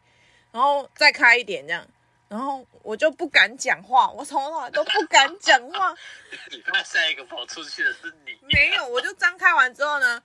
[0.50, 1.86] 然后再开一点这样，
[2.28, 5.94] 然后我就不敢讲话，我从头到尾都不敢讲话。
[6.50, 8.38] 你怕下一个跑出去的是你？
[8.52, 10.22] 没有，我就张开完之后呢，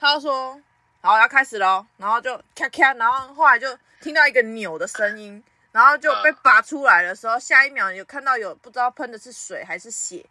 [0.00, 0.60] 他就说
[1.00, 10.24] 好要开始喽，然后就咔咔，然后后来就听到一个扭的声音，然后就被拔出来的时候，下一秒有看到有不知道喷的是水还是血。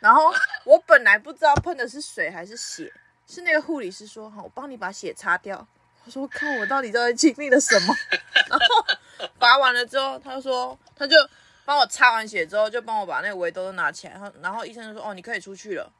[0.00, 2.92] 然后我本来不知道喷的是水还是血，
[3.26, 5.64] 是那个护理师说：“好，我帮你把血擦掉。”
[6.04, 7.94] 我说：“看我到底在经历了什么？”
[8.48, 8.86] 然后
[9.38, 11.16] 拔完了之后，他说：“他就
[11.64, 15.92] 帮我擦完血之后，就帮我把那个围兜都拿起来。”然后，然后医生就说：“哦，你可以出去了。”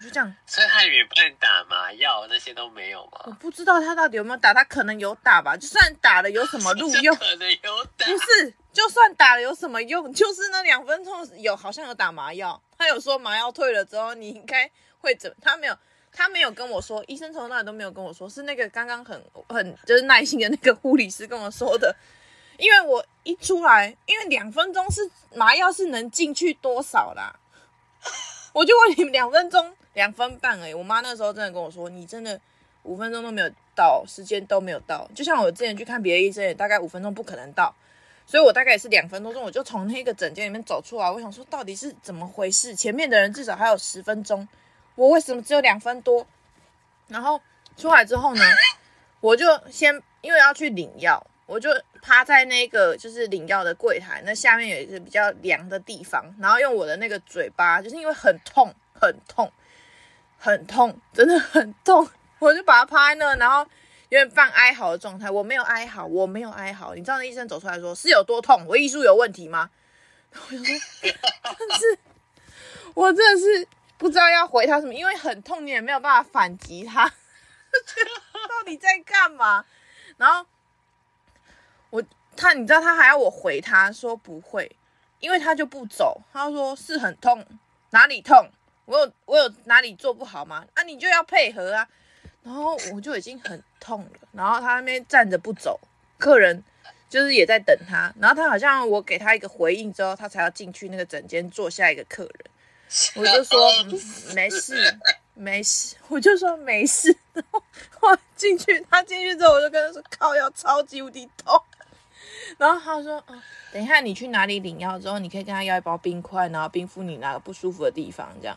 [0.00, 3.20] 就这样，所以他也帮你打麻药那些都没有吗？
[3.26, 5.56] 我不知道他到底有没有打，他可能有打吧。
[5.56, 7.14] 就算打了，有什么路用？
[7.14, 8.04] 可能有打。
[8.06, 10.12] 不是，就算打了有什么用？
[10.12, 15.36] 就是那两分钟有好像有打麻药，他有说麻药退了之后你应该会怎么？
[15.40, 15.78] 他没有，
[16.12, 21.94] 他没有跟我说，医生从那里都没有跟我说，是那个刚刚很很就是耐心的那个护理师跟我说的。
[22.58, 27.34] 因为我一出来，因为两分钟是麻药是能进去多少啦？
[28.52, 29.74] 我就问你们两分钟。
[29.94, 32.40] 两分半而已，我妈那时候真的跟我说：“你真的
[32.84, 37.74] 五分钟都没有到，时间都没有到。”就像我之前去看别的医生，也大概五分钟不可能到，
[38.24, 41.10] 所以我大概也是两分多钟，我就从那个诊间里面走出来。
[41.10, 42.74] 我想说，到底是怎么回事？
[42.74, 44.48] 前面的人至少还有十分钟，
[44.94, 46.26] 我为什么只有两分多？
[47.08, 47.40] 然后
[47.76, 48.42] 出来之后呢，
[49.20, 59.52] 我就先因为要去领药，我就趴在那个就是领药的柜台，那下面有一个比较凉的地方，然后用我的那个嘴巴，就是因为很痛，很痛。
[60.44, 62.04] 很痛，真的很痛，
[62.40, 63.60] 我就把它趴在那，然后
[64.08, 65.30] 有点半哀嚎的状态。
[65.30, 66.96] 我没有哀嚎，我没有哀嚎。
[66.96, 68.66] 你知道那医生走出来说是有多痛？
[68.66, 69.70] 我医术有问题吗？
[70.34, 70.80] 我就说，
[71.44, 71.98] 但是，
[72.92, 73.68] 我真的是
[74.02, 77.06] 不知道要回他什么，因为很痛，你也没有办法反击他，
[78.34, 79.64] 到底在干嘛？
[80.16, 80.44] 然后
[81.90, 82.02] 我
[82.36, 84.74] 他，你知道他还要我回他说不会，
[85.20, 87.46] 因为他就不走，他说是很痛，
[87.90, 88.50] 哪里痛？
[88.86, 90.66] 我有我有哪里做不好吗？
[90.74, 91.86] 啊，你就要配合啊。
[92.42, 95.78] 然后我就已经很痛了，然后他那边站着不走，
[96.18, 96.64] 客人
[97.08, 98.12] 就是也在等他。
[98.18, 102.50] 然后他好像我给他一个回应之后，他才要进去那个诊间坐下一个客人。
[103.16, 104.00] 我就说、嗯、
[104.34, 104.98] 没事
[105.34, 107.16] 没事，我就说没事。
[107.32, 107.62] 然后
[108.10, 111.60] 我进去，他进去之后，我就跟他说靠腰超级无敌痛。
[112.58, 118.56] 然后他说：“嗯，等一下你去哪里领药之后，你可以跟他要一包冰块，然后冰敷你哪个不舒服的地方，这样。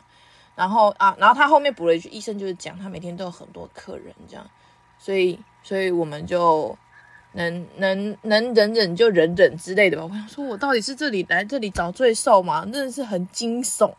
[0.54, 4.50] 然后啊，然后他后面补了一句，医生就是讲他每天都有很多客人，这样，
[5.00, 6.78] 所以，所以我们就
[7.34, 10.04] 能能能忍忍就忍忍之类的吧。
[10.04, 12.64] 我想说，我到底是这里来这里找罪受吗？
[12.66, 13.94] 真的是很惊悚。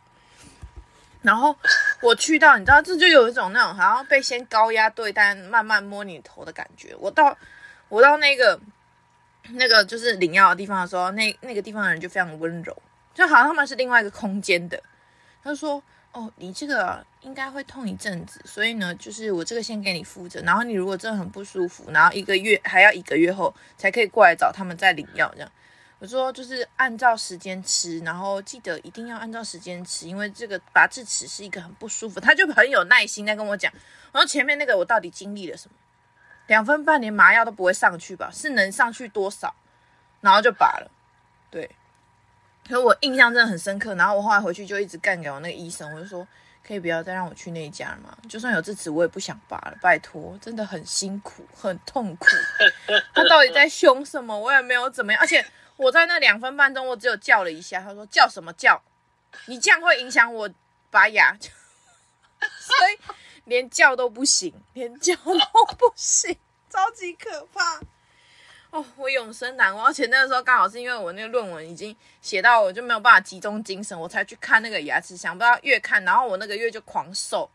[1.27, 1.55] 然后
[2.01, 6.95] 我去到，你知道，这就有一种那种好像被先高压对待，慢慢摸你头的感觉。
[6.99, 7.37] 我到
[7.91, 8.59] 我到那个。”
[9.51, 12.77] 那个就是领药的地方的时候，那那个地方的人就非常温柔，
[13.15, 14.83] 就好像他们是另外一个空间的。
[15.41, 25.53] 他说：“哦，你这个应该会痛一阵子，所以呢，就是我这个先给你敷着，然后你如果真的很不舒服，然后一个月还要一个月后才可以过来找他们再领药。”这样
[25.99, 33.73] 我说：“就是按照时间吃，然后记得一定要按照时间吃，因为这个拔智齿是一个很不舒服。”他就很有耐心在跟我讲，
[34.13, 35.75] 然后前面那个我到底经历了什么？
[36.49, 38.31] 两分半连麻药都不会上去吧？
[38.33, 39.55] 是能上去多少？
[40.21, 40.91] 然后就拔了。
[41.51, 41.71] 对，
[42.69, 43.95] 可是我印象真的很深刻。
[43.95, 46.27] 然后我后来回去就一直干给我那个医生，我就说
[46.67, 48.17] 可以不要再让我去那一家了嘛？
[48.29, 52.27] 就算有智齿，我也不想拔了，拜托，真的很辛苦，很痛苦。
[53.15, 54.39] 他到底在凶什么？
[54.39, 55.21] 我也没有怎么样。
[55.21, 55.45] 而且
[55.77, 57.81] 我在那两分半钟，我只有叫了一下。
[57.81, 58.83] 他说叫什么叫？
[59.47, 60.51] 你这样会影响我
[60.91, 61.37] 拔牙。
[62.41, 62.99] 所以。
[63.47, 66.37] 连叫都不行，连叫都不行，
[66.69, 67.79] 超级可怕
[68.71, 68.85] 哦！
[68.97, 69.87] 我永生难忘。
[69.87, 75.17] 而且那个时候刚好是因为我那个论文已经写到，我就没有办法集中精神，我才去看那个牙齿。
[75.17, 77.49] 想不到越看，然后我那个月就狂瘦，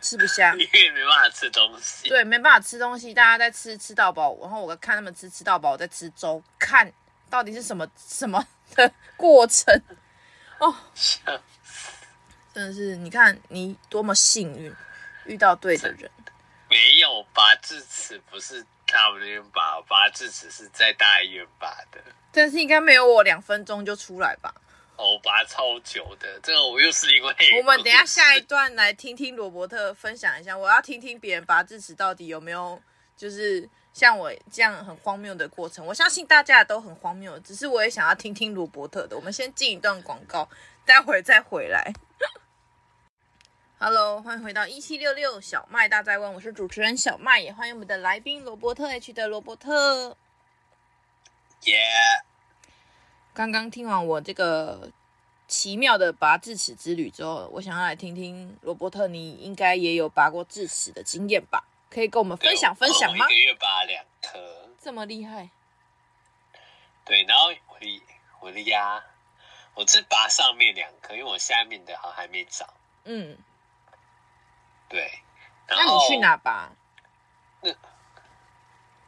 [0.00, 2.08] 吃不下， 因为没办法吃东西。
[2.08, 6.92] 对，没办法吃东西，大家在吃吃到饱，然后我看他们吃吃到饱，我在吃粥，看
[7.28, 9.74] 到底是什么什么的过程
[10.58, 10.74] 哦。
[12.52, 14.74] 真的是，你看你多么幸运，
[15.24, 16.10] 遇到对的人。
[16.68, 22.00] 没有拔智齿，不是他们那边拔，拔智齿是在大医院拔的。
[22.32, 24.54] 但是应该没有我两分钟就出来吧？
[25.00, 27.34] 哦，我拔超久的，这个我又是因为……
[27.58, 32.78] 我们等一下下一段来听听罗伯特分享一下，我要听听别人拔智齿到底有没有，
[33.16, 35.86] 就是像我这样很荒谬的过程。
[35.86, 39.16] 我相信大家都很荒谬，只是我也想要听听罗伯特的。
[39.16, 40.46] 我们先进一段广告，
[40.84, 41.90] 待会再回来。
[43.78, 50.18] Hello，欢迎回到一七六六小麦大在问，我是主持人小麦，也欢迎我们的来宾罗伯特 H 的罗伯特。
[51.62, 51.78] 耶！
[53.32, 54.90] 刚刚听完我这个
[55.46, 61.64] 奇妙的拔智齿之旅之后，我想要来听听罗伯特，你应该也有拔过智齿的经验吧？
[61.88, 63.26] 可以跟我们分享分享吗？
[63.26, 65.50] 一个月拔两颗，这么厉害？
[67.04, 68.02] 对，然后我的
[68.40, 69.02] 我的牙，
[69.74, 72.68] 我只拔上面两颗，因为我下面的好像还没长。
[73.04, 73.36] 嗯。
[74.88, 75.22] 对，
[75.68, 76.72] 那你去哪拔？
[77.62, 77.70] 那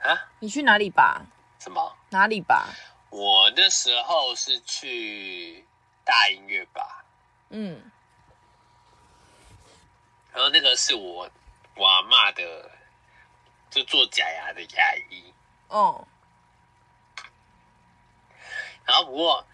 [0.08, 0.30] 啊？
[0.38, 1.22] 你去哪里拔？
[1.58, 1.96] 什么？
[2.10, 2.68] 哪里拔？
[3.12, 5.64] 我那时候是去
[6.04, 7.04] 大音乐吧。
[7.50, 7.90] 嗯。
[10.32, 11.30] 然后那个是我
[11.76, 12.70] 我阿嬷的，
[13.70, 15.32] 就做假牙的牙医。
[15.68, 16.08] 哦。
[18.86, 19.46] 然后不过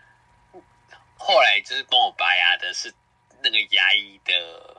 [1.18, 2.94] 后来就是帮我拔牙的是
[3.42, 4.76] 那个牙医的。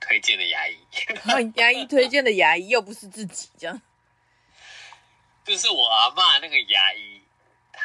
[0.00, 0.78] 推荐的牙医，
[1.56, 3.82] 牙医推荐的牙医又不是自己这样，
[5.44, 7.17] 就是我阿嬷那个牙医，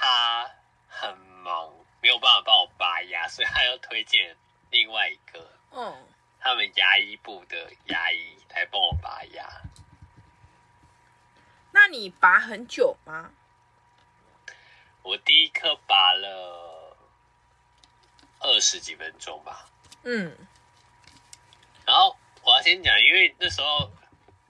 [0.04, 0.52] 他
[0.90, 4.36] 很忙，没有办法帮我拔牙，所以他要推荐
[4.70, 6.08] 另外一个，嗯，
[6.42, 9.50] 他们牙医部的牙医来帮我拔牙。
[11.72, 13.32] 那你拔很久吗？
[15.04, 16.98] 我第一颗拔了
[18.42, 19.70] 二十几分钟吧。
[20.04, 20.36] 嗯。
[21.86, 23.90] 然后我要先讲，因为那时候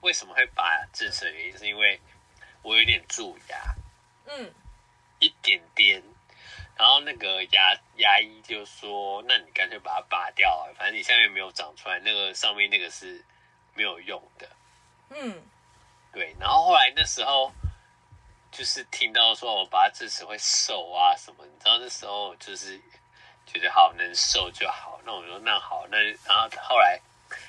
[0.01, 2.01] 为什么会拔智齿的原因，是因为
[2.63, 3.75] 我有点蛀牙，
[4.25, 4.51] 嗯，
[5.23, 6.03] 一点点。
[6.75, 13.23] 然后那个牙牙医就说：“那你干脆把它拔掉，反正你下面没有长出来，那个上面那个是
[13.73, 14.49] 没有用的。”
[15.09, 15.41] 嗯，
[16.11, 16.35] 对。
[16.39, 17.51] 然后后来那时候
[18.51, 22.79] 就是听到说我拔智齿会瘦啊什么，你知道那时候就是
[23.45, 24.99] 觉得好能瘦就好。
[25.05, 26.99] 那我说那好，那然后后来。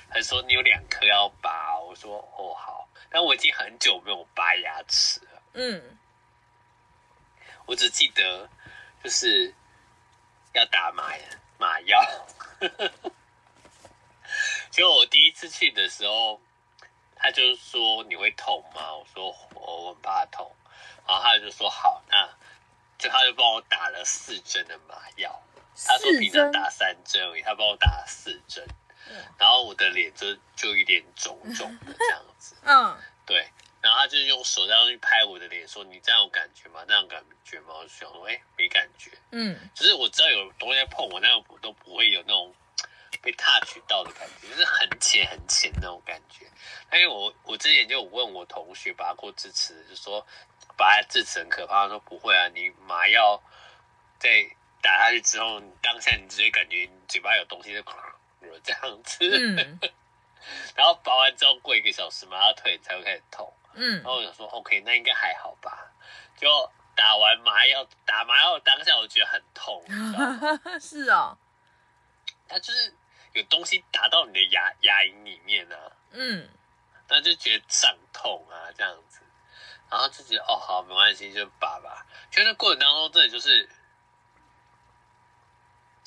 [0.09, 5.41] 他说你有两颗要拔，我说哦好，但我已经很久没有拔牙齿了。
[5.53, 5.97] 嗯，
[7.65, 8.49] 我只记得
[9.03, 9.53] 就是
[10.53, 11.13] 要打麻
[11.57, 12.27] 麻药。
[14.69, 16.41] 结果我第一次去的时候，
[17.15, 18.93] 他就说你会痛吗？
[18.93, 20.51] 我说我很怕痛。
[21.07, 22.27] 然后他就说好，那
[22.97, 25.41] 就他就帮我打了四针的麻药。
[25.85, 28.65] 他说平常打三针而已，他帮我打了四针。
[29.37, 33.47] 然后我的脸就就有点肿肿的这样子，嗯，对，
[33.85, 36.83] 然后他就用手这样去拍我的脸，说：“你这样有感觉吗？
[36.87, 42.51] 那样感觉吗？”我就想说：“哎，没感觉。”嗯，就是我知道有东西在碰我，那样我都不会有那种
[43.21, 46.45] 被 touch 到的感觉，就是很浅很浅那种感觉。
[46.93, 50.25] 因为我我之前就有问我同学拔过智齿，就说
[50.75, 53.39] 拔智齿很可怕，他说不会啊，你麻药
[54.19, 54.49] 在
[54.81, 57.83] 打下去之后，你当下你直接感觉你嘴巴有东西在。
[58.63, 59.79] 这样子，嗯、
[60.75, 65.91] 然后拔完之后过一个小时麻药退才会开始痛，嗯，然后我想说 OK，那应该还好吧。
[66.37, 66.47] 就
[66.95, 69.83] 打完麻药，打麻药当下我觉得很痛，
[70.81, 71.37] 是哦，
[72.47, 72.93] 他就是
[73.33, 76.49] 有东西打到你的牙牙龈里面呢、啊，嗯，
[77.07, 79.21] 那就觉得胀痛啊这样子，
[79.89, 82.05] 然后就觉得哦好没关系，就拔吧。
[82.31, 83.69] 就那过程当中真的就是。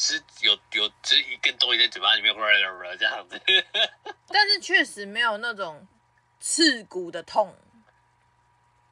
[0.01, 2.33] 是有有只是一根东西在嘴巴里面，
[2.97, 3.43] 这样子。
[4.31, 5.85] 但是确实没有那种
[6.41, 7.55] 刺骨的痛。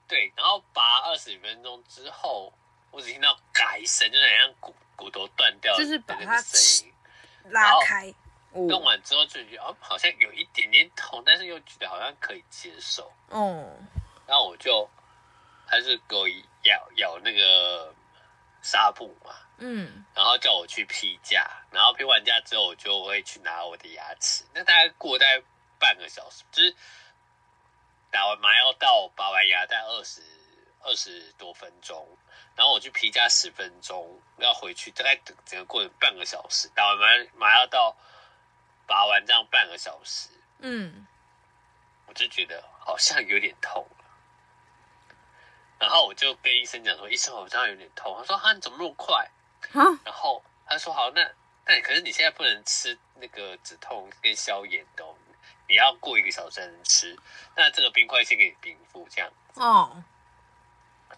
[0.08, 2.52] 对，然后拔二十分钟之后，
[2.90, 6.94] 我只听到嘎一声，就很像骨骨头断掉，就是把它声音
[7.50, 8.14] 拉开。
[8.52, 13.12] 弄完之后就觉得哦，好像有一点点痛，但是又觉得好像可以接受。
[13.28, 13.68] 哦。
[14.26, 14.88] 然后我就
[15.66, 17.94] 还是给我咬咬那个
[18.62, 19.34] 纱布嘛。
[19.58, 24.44] 嗯，然后叫我去批假，然后批完假之后，我就会去拿我的牙齿。
[24.54, 25.42] 那大概过大概
[25.78, 26.74] 半个小时，就是
[28.16, 30.22] 打完麻药到拔完牙，大概二十
[30.80, 32.08] 二十多分钟。
[32.54, 36.66] 然后我去批假十分钟，要回去，大概整整个过程半个小时。
[36.74, 37.94] 打完麻麻药到
[38.86, 41.06] 拔完这样半个小时，嗯，
[42.06, 43.86] 我就觉得好像有点痛。
[45.78, 49.28] 然后我就跟医生讲说：“医生，我这样有点痛。”他说：“哈，你怎么那么快？”
[50.02, 51.20] 然后他说：“好，那
[51.66, 55.04] 但可是你现在不能吃那个止痛跟消炎的，
[55.68, 57.16] 你要过一个小时才能吃。
[57.56, 60.02] 那这个冰块先给你冰敷，这样哦，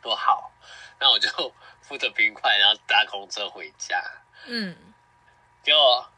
[0.02, 0.52] 多好。
[1.00, 1.28] 那我就
[1.82, 4.02] 敷着冰块，然后搭公车回家。
[4.46, 4.94] 嗯，
[5.62, 6.10] 结果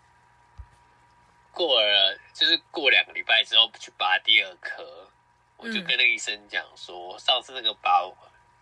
[1.53, 5.11] 过了，就是过两个礼拜之后去拔第二颗，
[5.57, 8.03] 我就跟那个医生讲说，上次那个拔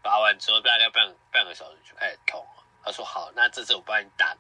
[0.03, 2.65] 拔完之后大概半半个小时就开始痛了。
[2.83, 4.35] 他说好，那这次我帮你打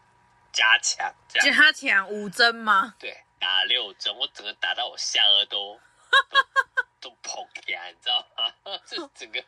[0.52, 2.94] 加强，加强五针吗？
[2.98, 5.80] 对，打六针，我整个打到我下颚都
[7.01, 8.53] 都膨起来，你知道吗？
[8.86, 9.45] 这整个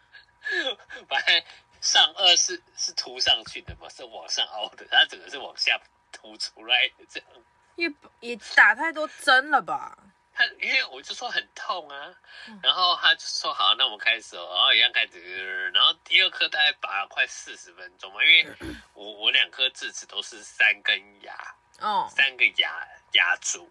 [1.08, 1.42] 反正
[1.80, 5.80] 上颚是是凸上去的嘛，是往上凹的，它整个是往下
[6.12, 7.28] 凸出来的，这样。
[7.76, 7.88] 也
[8.20, 9.96] 也打太多针了吧？
[10.32, 12.14] 他因为我就说很痛啊，
[12.62, 18.56] 然后他就说好，那我们开始哦，然后一样开始，然后第二颗大概拔了快四十分钟嘛，因为
[18.94, 21.34] 我我两颗智齿都是三根牙，
[21.80, 23.70] 哦，三个牙压住，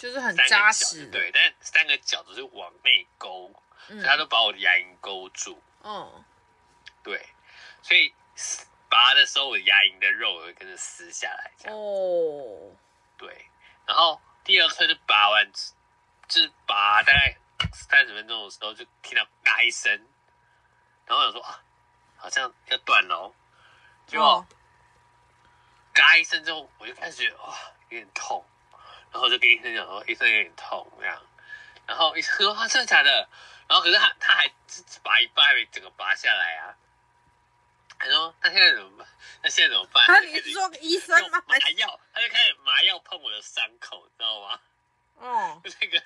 [0.00, 3.52] 就是很扎实，对，但三个角都是往内勾，
[3.86, 6.24] 所以他都把我的牙龈勾住，嗯，
[7.02, 7.28] 对，
[7.82, 8.14] 所以
[8.88, 12.74] 拔的时候我的牙龈的肉也会跟着撕下来，这样，哦，
[13.18, 13.46] 对，
[13.86, 14.20] 然后。
[14.42, 15.52] 第二颗就拔完，
[16.26, 17.36] 就是拔大概
[17.74, 19.92] 三十分钟的时候，就听到嘎一声，
[21.04, 21.62] 然后我想说啊，
[22.16, 23.32] 好像要断了，
[24.06, 24.44] 结果
[25.92, 27.54] 嘎一声之后，我就开始觉得哇
[27.90, 28.42] 有点痛，
[29.12, 31.26] 然后就跟医生讲说医生有点痛这样，
[31.86, 33.28] 然后医生说啊真的假的？
[33.68, 34.48] 然后可是他他还
[35.02, 36.74] 拔一半还没整个拔下来啊，
[37.98, 39.08] 他说那现在怎么办？
[39.42, 40.06] 那现在怎么办？
[40.06, 41.42] 他你说医生吗？
[41.46, 44.60] 麻药，他就开始麻药碰我的伤口，你知道吗？
[45.20, 46.02] 嗯，就 那个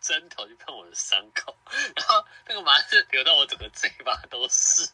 [0.00, 1.56] 针头就碰我的伤口，
[1.94, 4.90] 然后那个麻是流到我整个嘴巴都是，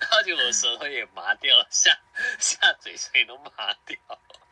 [0.00, 1.98] 然后就我舌头也麻掉，下
[2.38, 3.98] 下嘴唇也都麻掉，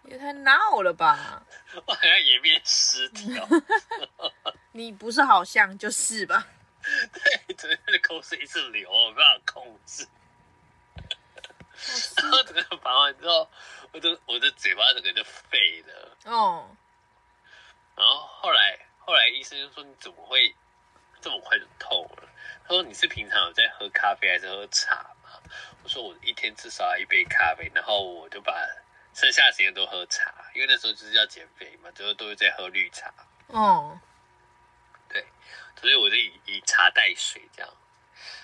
[0.05, 1.42] 也太闹了吧！
[1.86, 3.46] 我好像颜面失调，
[4.72, 6.46] 你不是好像就是吧？
[7.12, 10.07] 对，整个口水一直流，我没办法控制。
[12.16, 13.48] 然后整个拔完之后，
[13.92, 16.16] 我的我的嘴巴整个就废了。
[16.24, 16.76] 哦。
[17.96, 20.55] 然后后来后来医生就说，你怎么会
[21.20, 22.28] 这么快就痛了？
[22.64, 25.30] 他说，你是平常有在喝咖啡还是喝茶吗？
[25.82, 28.55] 我说，我一天至少要一杯咖啡，然后我就把
[29.20, 33.12] 剩下的时间都喝茶，因为那时候就是要减肥嘛，最后都是在喝绿茶。
[33.48, 34.00] 哦。
[35.10, 35.26] 对，
[35.78, 37.70] 所以我就以以茶代水这样。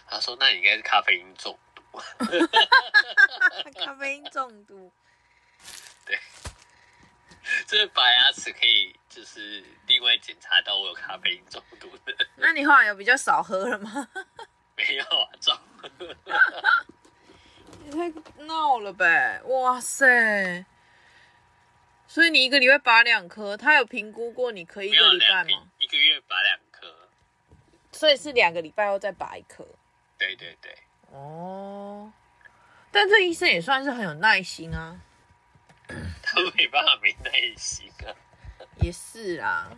[0.06, 1.82] 他说，那你应该是咖啡因中毒。
[3.82, 4.92] 咖啡因中毒，
[6.04, 6.18] 对，
[7.66, 12.14] 这是拔牙齿可以就是另外检查到我有咖啡因中毒的。
[12.36, 14.08] 那你后来有比较少喝了吗？
[14.76, 15.58] 没有啊，中。
[17.86, 18.12] 你太
[18.46, 19.40] 闹了呗！
[19.44, 20.66] 哇塞！
[22.08, 25.68] 所以你一个礼拜拔两颗，他有评估过你可以一个礼拜吗？
[25.78, 27.08] 一个月拔两颗，
[27.92, 29.64] 所以是两个礼拜后再拔一颗。
[30.18, 30.76] 对对对。
[31.12, 32.12] 哦，
[32.90, 35.00] 但这医生也算是很有耐心啊。
[36.20, 38.10] 他没办法没耐心啊。
[38.82, 39.70] 也是啊，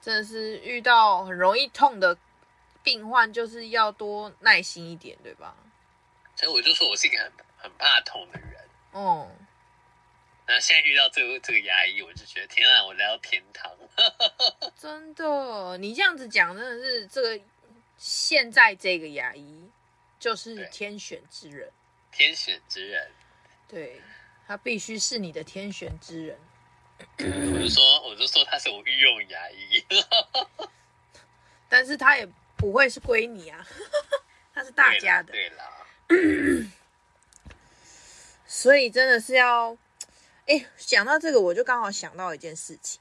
[0.00, 2.18] 真的是遇到很容易痛的
[2.82, 5.54] 病患，就是要多耐心一点，对吧？
[6.38, 8.68] 所以我就说我是一个很很怕痛的人。
[8.92, 9.36] 嗯。
[10.46, 13.70] 那现在遇到这个这个牙医，我就觉得天啊，我来到天堂。
[14.78, 17.40] 真的，你这样子讲，真的是这个。
[18.00, 19.68] 现在这个牙医
[20.20, 21.68] 就是天选之人，
[22.12, 23.10] 天选之人，
[23.66, 24.00] 对，
[24.46, 26.38] 他必须是你的天选之人。
[27.18, 29.84] 我就说，我就说他是我御用牙医，
[31.68, 32.24] 但是他也
[32.56, 33.66] 不会是归你啊，
[34.54, 35.32] 他是大家的。
[35.32, 35.77] 对啦，
[38.46, 39.76] 所以真的是要，
[40.46, 43.00] 哎，讲到这个，我就刚好想到一件事情，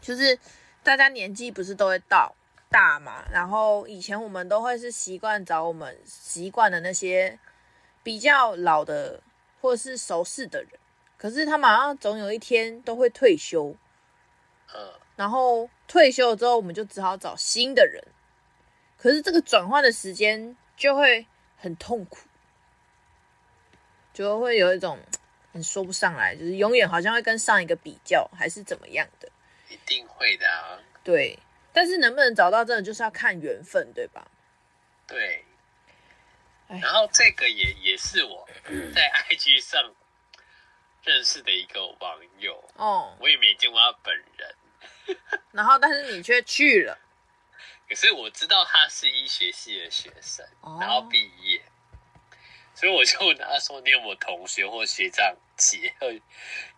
[0.00, 0.38] 就是
[0.82, 2.34] 大家年纪不是都会到。
[2.68, 7.38] 大嘛，然后以前我们都会是习惯找我们习惯的那些
[8.02, 9.22] 比较老的
[9.60, 10.72] 或是熟识的人，
[11.16, 13.76] 可是他马上总有一天都会退休，
[15.14, 18.02] 然后退休了之后，我们就只好找新的人，
[18.98, 21.24] 可是这个转换的时间就会
[21.56, 22.26] 很痛苦，
[24.12, 24.98] 就会有一种
[25.52, 29.28] 很说不上来，就是永远好像会跟上一个比较，还是怎么样的，
[29.68, 31.38] 一定会的啊，对。
[31.72, 34.26] 但是能不能找到，真的就是要看缘分，对吧？
[35.06, 35.44] 对。
[36.68, 38.48] 然后这个也也是我
[38.94, 39.94] 在 IG 上
[41.04, 45.18] 认识的一个网友哦，我也没见过他本人。
[45.52, 46.98] 然后，但是你却去了。
[47.88, 50.46] 可是我知道他是医学系的学生，
[50.80, 51.62] 然后毕业。
[52.74, 55.94] 所以我就问他说：“你有没有同学或学长姐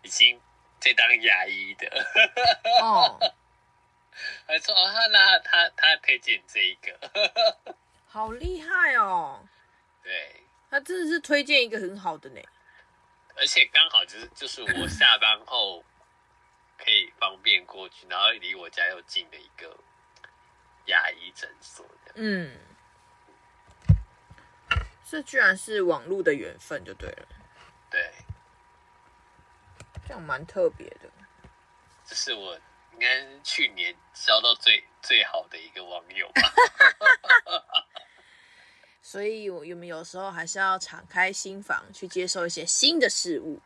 [0.02, 0.40] 已经
[0.78, 1.88] 在当牙医的？”
[2.80, 3.18] 哦，
[4.46, 7.10] 他说：“哦，他那他他，他推荐这一个，
[8.06, 9.44] 好厉害哦。”
[10.04, 12.40] 对，他真的是推荐一个很好的呢，
[13.34, 15.84] 而且刚好就是就是我下班后
[16.78, 19.76] 可以方便过去，然后离我家又近的一个
[20.88, 22.12] 牙医诊所的。
[22.16, 22.58] 嗯。
[25.10, 27.26] 这居然是网络的缘分，就对了。
[27.90, 28.12] 对，
[30.06, 31.08] 这样蛮特别的。
[32.04, 32.54] 这是我
[32.92, 36.42] 应该是去年交到最最好的一个网友吧。
[39.00, 43.58] 所以，我们有时候还是要敞开心房，去接受一些新的事物。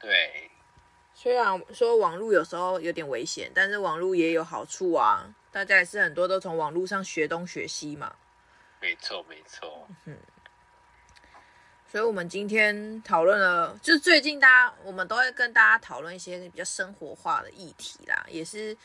[0.00, 0.50] 对，
[1.24, 5.26] 虽然说网络有时候有点危险，但是网络也有好处啊。
[5.50, 8.14] 大家也是很多都从网络上学东学西嘛。
[8.78, 9.88] 没错，没错。
[10.04, 10.14] 嗯。
[11.90, 18.76] 所以，我们今天讨论了，就是最近大家我们都会跟大家讨论一些比较生活化的议题啦，也是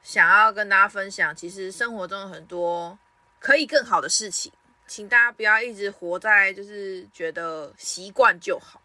[0.00, 2.96] 想要跟大家分享，其实生活中有很多
[3.40, 4.52] 可以更好的事情，
[4.86, 8.80] 请大家不要一直活在就是觉得习惯就好。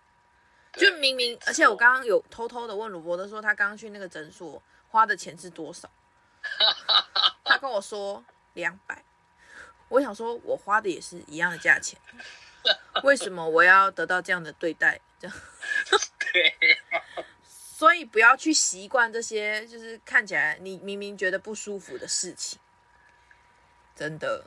[0.73, 5.89] 就明明，而且我刚刚有偷偷的问鲁伯特说，他刚刚去那个诊所花的钱是多少？
[7.45, 9.03] 他跟我说两百，
[9.89, 11.99] 我想说我花的也是一样的价钱。
[13.03, 14.99] 为什么我要得到这样的对待？
[15.19, 15.37] 这样，
[16.19, 16.55] 对，
[17.45, 22.59] 所以不要去习惯这些，就是看起来你明明觉得不舒服的事情。
[23.95, 24.45] 真的，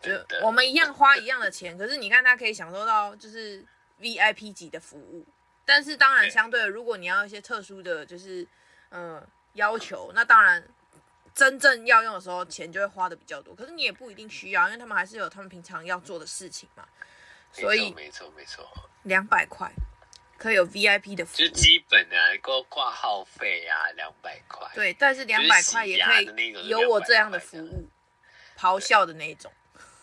[0.00, 0.10] 就
[0.42, 3.64] 我们一样花一样的钱，可是你看他可以享受到就是
[4.00, 5.26] VIP 级的服务，
[5.72, 8.44] 但是当然相对的，如果你要一些特殊的就是
[8.90, 10.66] 嗯要求，那当然
[11.32, 13.54] 真正要用的时候钱就会花的比较多。
[13.54, 16.84] 可是你也不一定需要，因为他们还是有他们平常要做的事情嘛。
[17.52, 18.68] 所以没错没错，
[19.04, 19.70] 两百块
[20.36, 24.68] 可以有 VIP 的服务，就基本的挂挂号费啊，两百块。
[24.74, 27.88] 对，但是两百块也可以有我这样的服务，
[28.58, 29.52] 咆哮的那种。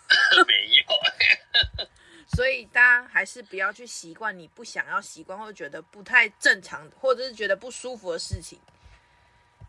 [0.47, 1.87] 没有，
[2.27, 8.59] 所以大家还是不要去习惯你不想要习惯或者觉得不太正常，或者是觉得不舒服的事情，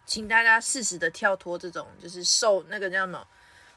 [0.04, 3.26] 请大家适时的跳脱这种就是受那个叫什么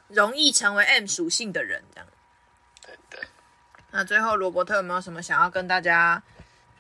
[0.08, 2.08] 容易成为 M 属性的人这样。
[2.84, 3.20] 对对。
[3.92, 6.22] 那最后罗伯特有没有什么想要跟大家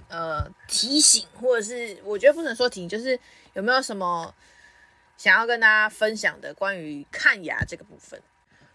[0.09, 3.19] 呃提醒，或者是我觉得不能说提醒，就是
[3.53, 4.33] 有没有什么
[5.17, 8.19] 想要跟大家分享的关于看牙这个部分？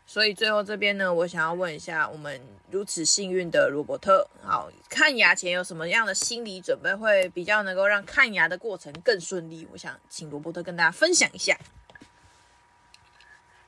[0.07, 2.41] 所以最后这边呢，我想要问一下，我们
[2.71, 9.67] 如此幸运的罗伯特，好，看牙前有什么样的心理准备，会比较能够让看牙的过程更顺利？
[9.73, 11.59] 我想请罗伯特跟大家分享一下。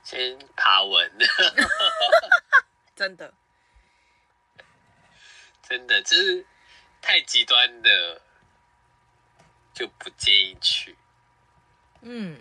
[0.04, 1.12] 先爬文，
[2.94, 3.34] 真的。
[5.68, 6.46] 真的，就是
[7.02, 8.22] 太极端的，
[9.74, 10.96] 就不建议去。
[12.00, 12.38] 嗯。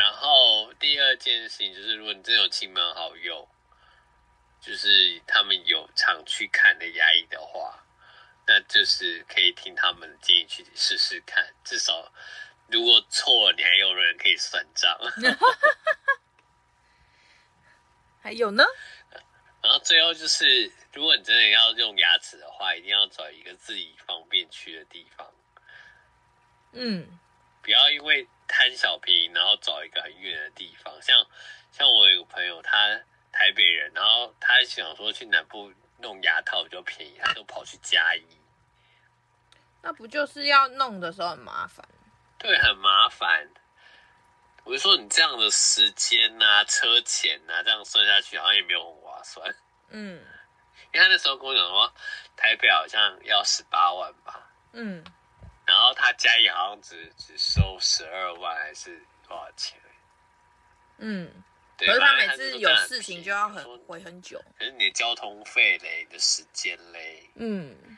[0.00, 3.46] 然后第二件事情就是，如果你真有亲朋好友，
[4.58, 7.84] 就是他们有常去看的牙医的话，
[8.46, 11.54] 那就是可以听他们的建议去试试看。
[11.62, 12.10] 至少
[12.68, 14.98] 如果错了，你还有人可以算账。
[18.22, 18.64] 还有呢？
[19.62, 25.30] 然后最后就是，如果你真的要用牙齿的话，一定要找一个自己方便去的地方。
[26.72, 27.18] 嗯，
[27.62, 30.92] 不要因为贪小便宜，然后找一个很远的地方。
[31.00, 31.24] 像
[31.70, 38.26] 像我有个朋友，他台北人，然后他想说去南部弄牙套比较便宜，他就跑去嘉义。
[39.82, 41.86] 那不就是要弄的时候很麻烦？
[42.38, 43.48] 对，很麻烦。
[44.64, 49.54] 我就说你这样的时间呐、啊、车钱呐、啊，这样算下去好像也没有很划算。
[49.88, 50.22] 嗯，
[50.92, 51.92] 因为他那时候跟我讲说，
[52.36, 54.50] 台北好像要十八万吧。
[54.72, 55.02] 嗯，
[55.70, 59.78] 然后他家里好像只只收十二万还是多少钱？
[60.98, 61.30] 嗯，
[61.78, 64.42] 可是他每次有事情就要很回很久。
[64.58, 67.30] 可是你的交通费嘞，你的时间嘞。
[67.36, 67.96] 嗯，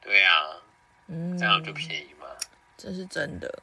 [0.00, 0.62] 对啊，
[1.08, 2.28] 嗯，这样就便宜嘛。
[2.78, 3.60] 这是真的。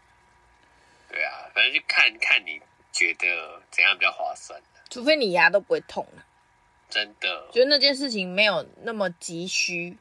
[1.07, 4.61] 对啊，反正就看看你觉得怎样比较划算。
[4.89, 6.25] 除非你牙都不会痛了。
[6.89, 9.97] 真的，觉得那件事情没有那么急需，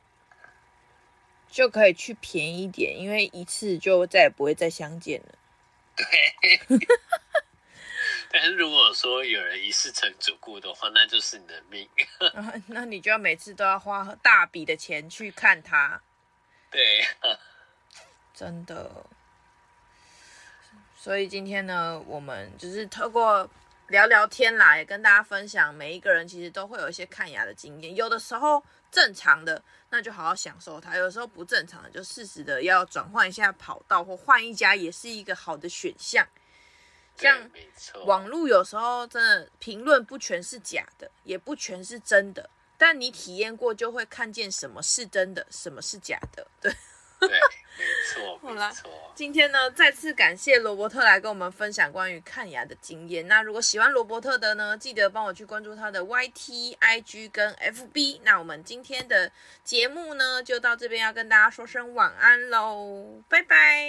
[1.50, 5.34] 就可以去便宜一点，因为一次就再也不会再相见了。
[5.96, 6.60] 对。
[8.28, 11.88] 但是如果说有人一次成主顾的话，那就是你的命。
[12.66, 16.02] 那你就要每次都要花大笔的钱去看他。
[16.70, 17.04] 对。
[18.34, 19.06] 真的。
[20.98, 23.48] 所以今天呢，我们就是透过
[23.86, 29.62] 聊聊天来跟大家分享，每一个人其实都会有一些看牙的经验，有的时候正常的，
[29.96, 36.26] 那就好好享受它；有时候不正常的，就适时的要转换一下跑道或换一家，也是一个好的选项。
[37.16, 37.50] 像
[38.04, 46.46] 网络有时候真的评论不全是假的，也不全是真的，但你体验过就会看见什么是真的，什么是假的。
[46.60, 46.70] 对，
[47.18, 48.72] 对，没错， 好啦，
[49.14, 53.26] 今天呢，再次感谢罗伯特来跟我们分享关于看牙的经验。
[53.26, 58.20] 那如果喜欢罗伯特的呢，记得帮我去关注他的 YT、IG 跟 FB。
[58.24, 59.30] 那我们今天的
[59.64, 63.86] 节目呢，就到这边，要跟大家说声晚安喽，拜拜，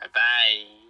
[0.00, 0.85] 拜拜。